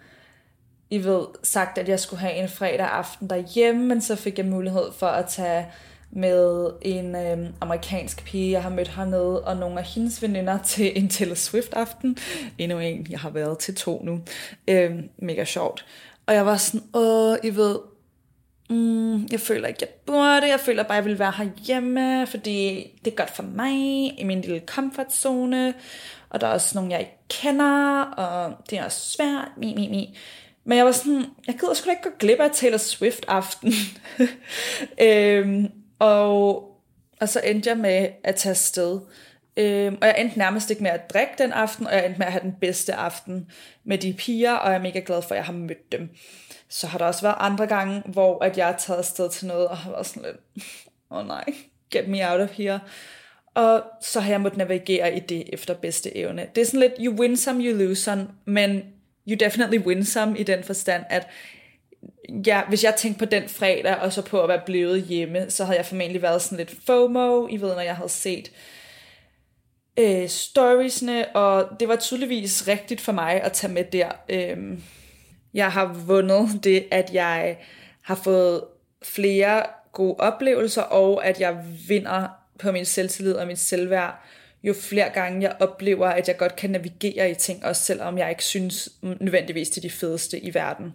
I 0.91 1.05
ved, 1.05 1.27
sagt, 1.43 1.79
at 1.79 1.89
jeg 1.89 2.01
skulle 2.01 2.21
have 2.21 2.35
en 2.35 2.49
fredag 2.49 2.89
aften 2.89 3.31
derhjemme, 3.31 3.87
men 3.87 4.01
så 4.01 4.17
fik 4.17 4.39
jeg 4.39 4.47
mulighed 4.47 4.93
for 4.93 5.07
at 5.07 5.27
tage 5.29 5.67
med 6.15 6.71
en 6.83 7.17
øh, 7.17 7.49
amerikansk 7.61 8.25
pige, 8.25 8.51
jeg 8.51 8.63
har 8.63 8.71
mødt 8.71 8.89
hernede, 8.89 9.45
og 9.45 9.57
nogle 9.57 9.79
af 9.79 9.85
hendes 9.85 10.23
veninder 10.23 10.59
til 10.59 10.99
en 10.99 11.09
Taylor 11.09 11.35
Swift-aften. 11.35 12.17
Endnu 12.59 12.79
en, 12.79 13.07
jeg 13.11 13.21
har 13.21 13.31
været 13.31 13.59
til 13.59 13.75
to 13.75 14.03
nu. 14.05 14.21
Øh, 14.69 14.93
mega 15.19 15.45
sjovt. 15.45 15.87
Og 16.27 16.35
jeg 16.35 16.47
var 16.47 16.57
sådan, 16.57 16.87
åh, 16.95 17.37
I 17.43 17.57
ved, 17.57 17.79
mm, 18.71 19.27
jeg 19.27 19.41
føler 19.41 19.69
ikke, 19.69 19.79
jeg 19.81 19.89
burde, 20.07 20.49
jeg 20.49 20.61
føler 20.61 20.83
bare, 20.83 20.95
jeg 20.95 21.05
vil 21.05 21.19
være 21.19 21.33
herhjemme, 21.37 22.27
fordi 22.27 22.91
det 23.05 23.11
er 23.11 23.17
godt 23.17 23.31
for 23.31 23.43
mig, 23.43 23.75
i 24.21 24.25
min 24.25 24.41
lille 24.41 24.63
comfort 24.67 25.13
zone, 25.13 25.75
og 26.31 26.41
der 26.41 26.47
er 26.47 26.53
også 26.53 26.79
nogle, 26.79 26.93
jeg 26.93 27.01
ikke 27.01 27.19
kender, 27.29 28.01
og 28.01 28.53
det 28.71 28.79
er 28.79 28.85
også 28.85 29.11
svært, 29.11 29.49
mi, 29.57 29.75
mi, 29.75 29.89
mi. 29.89 30.19
Men 30.65 30.79
jeg 30.79 30.87
var 30.87 30.93
sådan, 30.93 31.25
jeg 31.47 31.55
gider 31.61 31.75
sgu 31.75 31.91
ikke 31.91 32.03
gå 32.03 32.11
glip 32.19 32.41
af 32.41 32.51
Taylor 32.53 32.79
Swift-aften. 32.79 33.73
øhm, 35.07 35.71
og, 35.99 36.55
og 37.21 37.29
så 37.29 37.41
endte 37.45 37.71
jeg 37.71 37.79
med 37.79 38.09
at 38.25 38.35
tage 38.35 38.51
afsted. 38.51 39.01
Øhm, 39.57 39.99
og 40.01 40.07
jeg 40.07 40.15
endte 40.19 40.39
nærmest 40.39 40.71
ikke 40.71 40.83
med 40.83 40.91
at 40.91 41.11
drikke 41.11 41.33
den 41.39 41.53
aften, 41.53 41.87
og 41.87 41.93
jeg 41.93 42.05
endte 42.07 42.19
med 42.19 42.27
at 42.27 42.33
have 42.33 42.43
den 42.43 42.55
bedste 42.61 42.95
aften 42.95 43.51
med 43.85 43.99
de 43.99 44.13
piger, 44.13 44.53
og 44.53 44.71
jeg 44.71 44.79
er 44.79 44.83
mega 44.83 45.03
glad 45.07 45.23
for, 45.23 45.31
at 45.31 45.37
jeg 45.37 45.45
har 45.45 45.53
mødt 45.53 45.93
dem. 45.93 46.11
Så 46.69 46.87
har 46.87 46.99
der 46.99 47.05
også 47.05 47.23
været 47.23 47.37
andre 47.39 47.67
gange, 47.67 48.03
hvor 48.07 48.45
at 48.45 48.59
jeg 48.59 48.67
har 48.67 48.77
taget 48.77 48.99
afsted 48.99 49.31
til 49.31 49.47
noget, 49.47 49.69
og 49.69 49.77
har 49.77 49.91
været 49.91 50.07
sådan 50.07 50.23
lidt, 50.23 50.67
åh 51.11 51.19
oh 51.19 51.27
nej, 51.27 51.45
get 51.91 52.09
me 52.09 52.31
out 52.31 52.41
of 52.41 52.51
here. 52.51 52.81
Og 53.55 53.83
så 54.01 54.21
har 54.21 54.31
jeg 54.31 54.41
måttet 54.41 54.59
navigere 54.59 55.17
i 55.17 55.21
det 55.21 55.45
efter 55.53 55.75
bedste 55.75 56.17
evne. 56.17 56.47
Det 56.55 56.61
er 56.61 56.67
sådan 56.67 56.81
lidt, 56.81 56.93
you 57.01 57.15
win 57.15 57.37
some, 57.37 57.65
you 57.65 57.77
lose 57.77 58.03
some, 58.03 58.29
men 58.45 58.83
you 59.29 59.37
definitely 59.41 59.79
win 59.79 60.05
some 60.05 60.39
i 60.39 60.43
den 60.43 60.65
forstand, 60.65 61.05
at 61.11 61.29
ja, 62.47 62.63
hvis 62.69 62.85
jeg 62.85 62.95
tænkte 62.95 63.19
på 63.19 63.25
den 63.25 63.49
fredag, 63.49 63.97
og 63.97 64.13
så 64.13 64.23
på 64.23 64.43
at 64.43 64.49
være 64.49 64.63
blevet 64.67 65.03
hjemme, 65.03 65.51
så 65.51 65.65
havde 65.65 65.79
jeg 65.79 65.87
formentlig 65.87 66.23
været 66.23 66.43
sådan 66.43 66.59
lidt 66.59 66.75
FOMO, 66.87 67.49
I 67.49 67.57
ved, 67.57 67.75
når 67.75 67.81
jeg 67.81 67.97
havde 67.97 68.09
set 68.09 68.51
øh, 69.99 70.29
storiesne, 70.29 71.37
og 71.37 71.69
det 71.81 71.89
var 71.89 71.97
tydeligvis 71.97 72.69
rigtigt 72.69 73.01
for 73.01 73.13
mig 73.13 73.43
at 73.43 73.53
tage 73.53 73.73
med 73.73 73.85
der. 73.85 74.09
Øh, 74.29 74.79
jeg 75.55 75.73
har 75.73 75.87
vundet 76.07 76.65
det, 76.65 76.85
at 76.91 77.15
jeg 77.15 77.59
har 78.03 78.15
fået 78.15 78.65
flere 79.03 79.63
gode 79.93 80.17
oplevelser, 80.19 80.83
og 80.83 81.27
at 81.27 81.41
jeg 81.41 81.65
vinder 81.89 82.29
på 82.59 82.73
min 82.73 82.85
selvtillid 82.85 83.33
og 83.33 83.47
min 83.47 83.57
selvværd, 83.57 84.15
jo 84.63 84.75
flere 84.75 85.11
gange 85.11 85.43
jeg 85.43 85.57
oplever, 85.61 86.07
at 86.07 86.29
jeg 86.29 86.37
godt 86.37 86.57
kan 86.57 86.71
navigere 86.71 87.31
i 87.31 87.35
ting, 87.35 87.65
også 87.65 87.83
selvom 87.83 88.19
jeg 88.19 88.31
ikke 88.31 88.45
synes 88.45 88.89
nødvendigvis 89.03 89.71
det 89.71 89.77
er 89.77 89.89
de 89.89 89.91
fedeste 89.91 90.41
i 90.41 90.55
verden. 90.55 90.95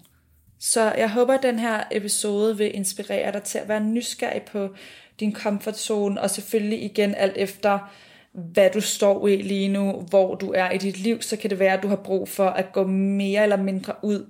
Så 0.60 0.94
jeg 0.98 1.10
håber, 1.10 1.34
at 1.34 1.44
den 1.44 1.60
her 1.60 1.84
episode 1.92 2.58
vil 2.58 2.76
inspirere 2.76 3.32
dig 3.32 3.44
til 3.44 3.58
at 3.60 3.68
være 3.68 3.80
nysgerrig 3.80 4.42
på 4.42 4.70
din 5.20 5.36
comfort 5.36 5.78
zone, 5.78 6.22
og 6.22 6.30
selvfølgelig 6.30 6.84
igen 6.84 7.16
alt 7.16 7.38
efter, 7.38 7.80
hvad 8.32 8.70
du 8.70 8.82
står 8.82 9.28
i 9.28 9.36
lige 9.36 9.68
nu, 9.68 9.92
hvor 9.92 10.36
du 10.36 10.52
er 10.52 10.72
i 10.72 10.78
dit 10.78 10.98
liv, 10.98 11.22
så 11.22 11.38
kan 11.38 11.50
det 11.50 11.60
være, 11.60 11.74
at 11.74 11.84
du 11.84 11.88
har 11.88 11.96
brug 11.96 12.30
for 12.30 12.48
at 12.50 12.74
gå 12.74 12.84
mere 12.88 13.44
eller 13.44 13.58
mindre 13.58 13.94
ud 14.04 14.26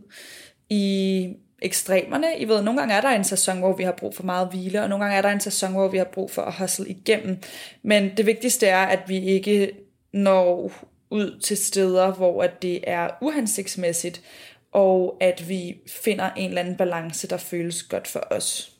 i 0.70 1.28
ekstremerne. 1.62 2.28
I 2.38 2.48
ved, 2.48 2.62
nogle 2.62 2.80
gange 2.80 2.96
er 2.96 3.02
der 3.02 3.10
en 3.10 3.24
sæson, 3.24 3.60
hvor 3.60 3.76
vi 3.76 3.84
har 3.84 3.92
brug 3.92 4.16
for 4.16 4.24
meget 4.24 4.48
hvile, 4.50 4.82
og 4.84 4.90
nogle 4.90 5.06
gange 5.06 5.18
er 5.18 5.22
der 5.22 5.30
en 5.30 5.40
sæson, 5.40 5.72
hvor 5.72 5.88
vi 5.88 5.98
har 5.98 6.10
brug 6.14 6.32
for 6.32 6.42
at 6.42 6.54
hustle 6.54 6.88
igennem. 6.88 7.38
Men 7.84 8.12
det 8.18 8.26
vigtigste 8.26 8.68
er, 8.68 8.86
at 8.86 9.00
vi 9.08 9.20
ikke 9.20 9.72
når 10.14 10.72
ud 11.10 11.40
til 11.40 11.58
steder, 11.58 12.14
hvor 12.14 12.44
at 12.44 12.62
det 12.62 12.80
er 12.84 13.10
uhensigtsmæssigt, 13.22 14.22
og 14.72 15.18
at 15.22 15.50
vi 15.50 15.78
finder 15.88 16.30
en 16.38 16.50
eller 16.50 16.62
anden 16.62 16.76
balance, 16.76 17.28
der 17.28 17.38
føles 17.38 17.84
godt 17.84 18.08
for 18.08 18.28
os. 18.32 18.76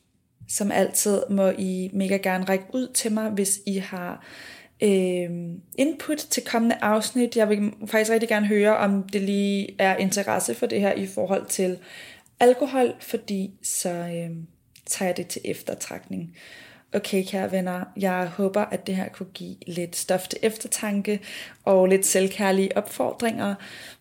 Som 0.48 0.72
altid 0.72 1.22
må 1.30 1.52
I 1.58 1.90
mega 1.92 2.16
gerne 2.16 2.44
række 2.44 2.64
ud 2.72 2.88
til 2.94 3.12
mig, 3.12 3.30
hvis 3.30 3.60
I 3.66 3.78
har 3.78 4.24
øh, 4.82 5.30
input 5.78 6.18
til 6.18 6.44
kommende 6.44 6.76
afsnit. 6.80 7.36
Jeg 7.36 7.48
vil 7.48 7.72
faktisk 7.86 8.10
rigtig 8.10 8.28
gerne 8.28 8.46
høre, 8.46 8.76
om 8.76 9.02
det 9.02 9.22
lige 9.22 9.76
er 9.78 9.96
interesse 9.96 10.54
for 10.54 10.66
det 10.66 10.80
her 10.80 10.92
i 10.92 11.06
forhold 11.06 11.46
til 11.46 11.78
alkohol, 12.40 12.94
fordi 13.00 13.50
så 13.62 13.90
øh, 13.90 14.30
tager 14.86 15.08
jeg 15.08 15.16
det 15.16 15.26
til 15.26 15.42
eftertrækning. 15.44 16.36
Okay, 16.94 17.24
kære 17.24 17.52
venner, 17.52 17.84
jeg 17.96 18.26
håber, 18.26 18.60
at 18.60 18.86
det 18.86 18.96
her 18.96 19.08
kunne 19.08 19.28
give 19.34 19.56
lidt 19.66 19.96
stof 19.96 20.28
til 20.28 20.38
eftertanke 20.42 21.20
og 21.64 21.86
lidt 21.86 22.06
selvkærlige 22.06 22.76
opfordringer 22.76 23.54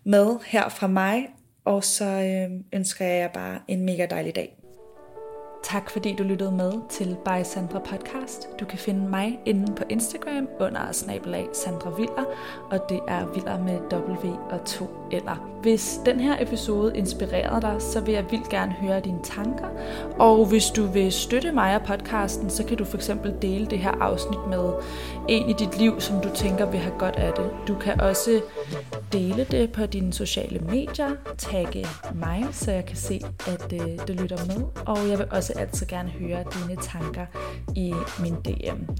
med 0.03 0.37
her 0.45 0.69
fra 0.69 0.87
mig, 0.87 1.27
og 1.69 1.83
så 1.83 2.05
øh, 2.05 2.59
ønsker 2.73 3.05
jeg 3.05 3.19
jer 3.19 3.27
bare 3.27 3.59
en 3.67 3.85
mega 3.85 4.07
dejlig 4.09 4.35
dag. 4.35 4.58
Tak 5.63 5.89
fordi 5.89 6.15
du 6.15 6.23
lyttede 6.23 6.51
med 6.51 6.73
til 6.89 7.17
By 7.25 7.43
Sandra 7.43 7.79
Podcast. 7.79 8.47
Du 8.59 8.65
kan 8.65 8.79
finde 8.79 9.09
mig 9.09 9.39
inde 9.45 9.75
på 9.75 9.83
Instagram 9.89 10.47
under 10.59 10.91
snabelag 10.91 11.47
Sandra 11.53 11.89
Viller, 11.89 12.25
og 12.71 12.89
det 12.89 12.99
er 13.07 13.25
Viller 13.33 13.59
med 13.63 13.79
W 13.91 14.29
og 14.49 14.65
to 14.65 14.89
eller. 15.11 15.49
Hvis 15.61 15.99
den 16.05 16.19
her 16.19 16.41
episode 16.41 16.97
inspirerede 16.97 17.61
dig, 17.61 17.75
så 17.79 18.01
vil 18.01 18.13
jeg 18.13 18.25
vildt 18.31 18.49
gerne 18.49 18.71
høre 18.71 18.99
dine 18.99 19.19
tanker. 19.23 19.67
Og 20.19 20.45
hvis 20.45 20.65
du 20.65 20.85
vil 20.85 21.11
støtte 21.11 21.51
mig 21.51 21.75
og 21.75 21.81
podcasten, 21.81 22.49
så 22.49 22.65
kan 22.65 22.77
du 22.77 22.85
for 22.85 22.97
eksempel 22.97 23.35
dele 23.41 23.65
det 23.65 23.79
her 23.79 23.91
afsnit 23.91 24.47
med 24.49 24.73
en 25.29 25.49
i 25.49 25.53
dit 25.53 25.77
liv, 25.79 26.01
som 26.01 26.21
du 26.21 26.29
tænker 26.35 26.65
vil 26.65 26.79
have 26.79 26.99
godt 26.99 27.15
af 27.15 27.33
det. 27.33 27.49
Du 27.67 27.75
kan 27.75 28.01
også 28.01 28.41
dele 29.13 29.43
det 29.51 29.71
på 29.71 29.85
dine 29.85 30.13
sociale 30.13 30.59
medier, 30.59 31.09
tagge 31.37 31.87
mig, 32.13 32.45
så 32.51 32.71
jeg 32.71 32.85
kan 32.85 32.97
se, 32.97 33.21
at 33.47 33.73
øh, 33.73 34.07
det 34.07 34.21
lytter 34.21 34.45
med. 34.47 34.65
Og 34.85 35.09
jeg 35.09 35.17
vil 35.17 35.27
også 35.31 35.48
altid 35.57 35.87
gerne 35.87 36.09
høre 36.09 36.43
dine 36.53 36.81
tanker 36.81 37.25
i 37.75 37.93
min 38.19 38.35
DM. 38.35 38.91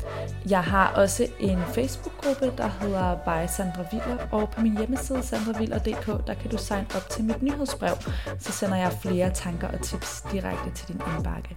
Jeg 0.50 0.64
har 0.64 0.88
også 0.88 1.28
en 1.40 1.60
Facebook-gruppe, 1.74 2.54
der 2.58 2.70
hedder 2.82 3.16
By 3.16 3.48
Sandra 3.48 3.84
Viller, 3.92 4.28
og 4.32 4.50
på 4.50 4.62
min 4.62 4.78
hjemmeside 4.78 5.24
sandraviller.dk, 5.24 6.28
der 6.28 6.34
kan 6.34 6.52
du 6.52 6.58
sign 6.58 6.86
op 6.96 7.10
til 7.10 7.24
mit 7.24 7.42
nyhedsbrev, 7.42 7.96
så 8.40 8.52
sender 8.52 8.78
jeg 8.78 8.92
flere 9.02 9.30
tanker 9.30 9.68
og 9.68 9.82
tips 9.82 10.24
direkte 10.32 10.72
til 10.76 10.88
din 10.88 11.02
indbakke. 11.16 11.56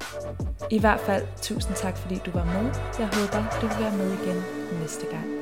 I 0.70 0.78
hvert 0.78 1.00
fald, 1.00 1.26
tusind 1.42 1.74
tak 1.76 1.96
fordi 1.96 2.20
du 2.26 2.30
var 2.30 2.44
med. 2.44 2.74
Jeg 2.98 3.06
håber, 3.06 3.58
du 3.60 3.66
vil 3.66 3.76
være 3.80 3.96
med 3.96 4.12
igen 4.12 4.42
næste 4.80 5.06
gang. 5.10 5.41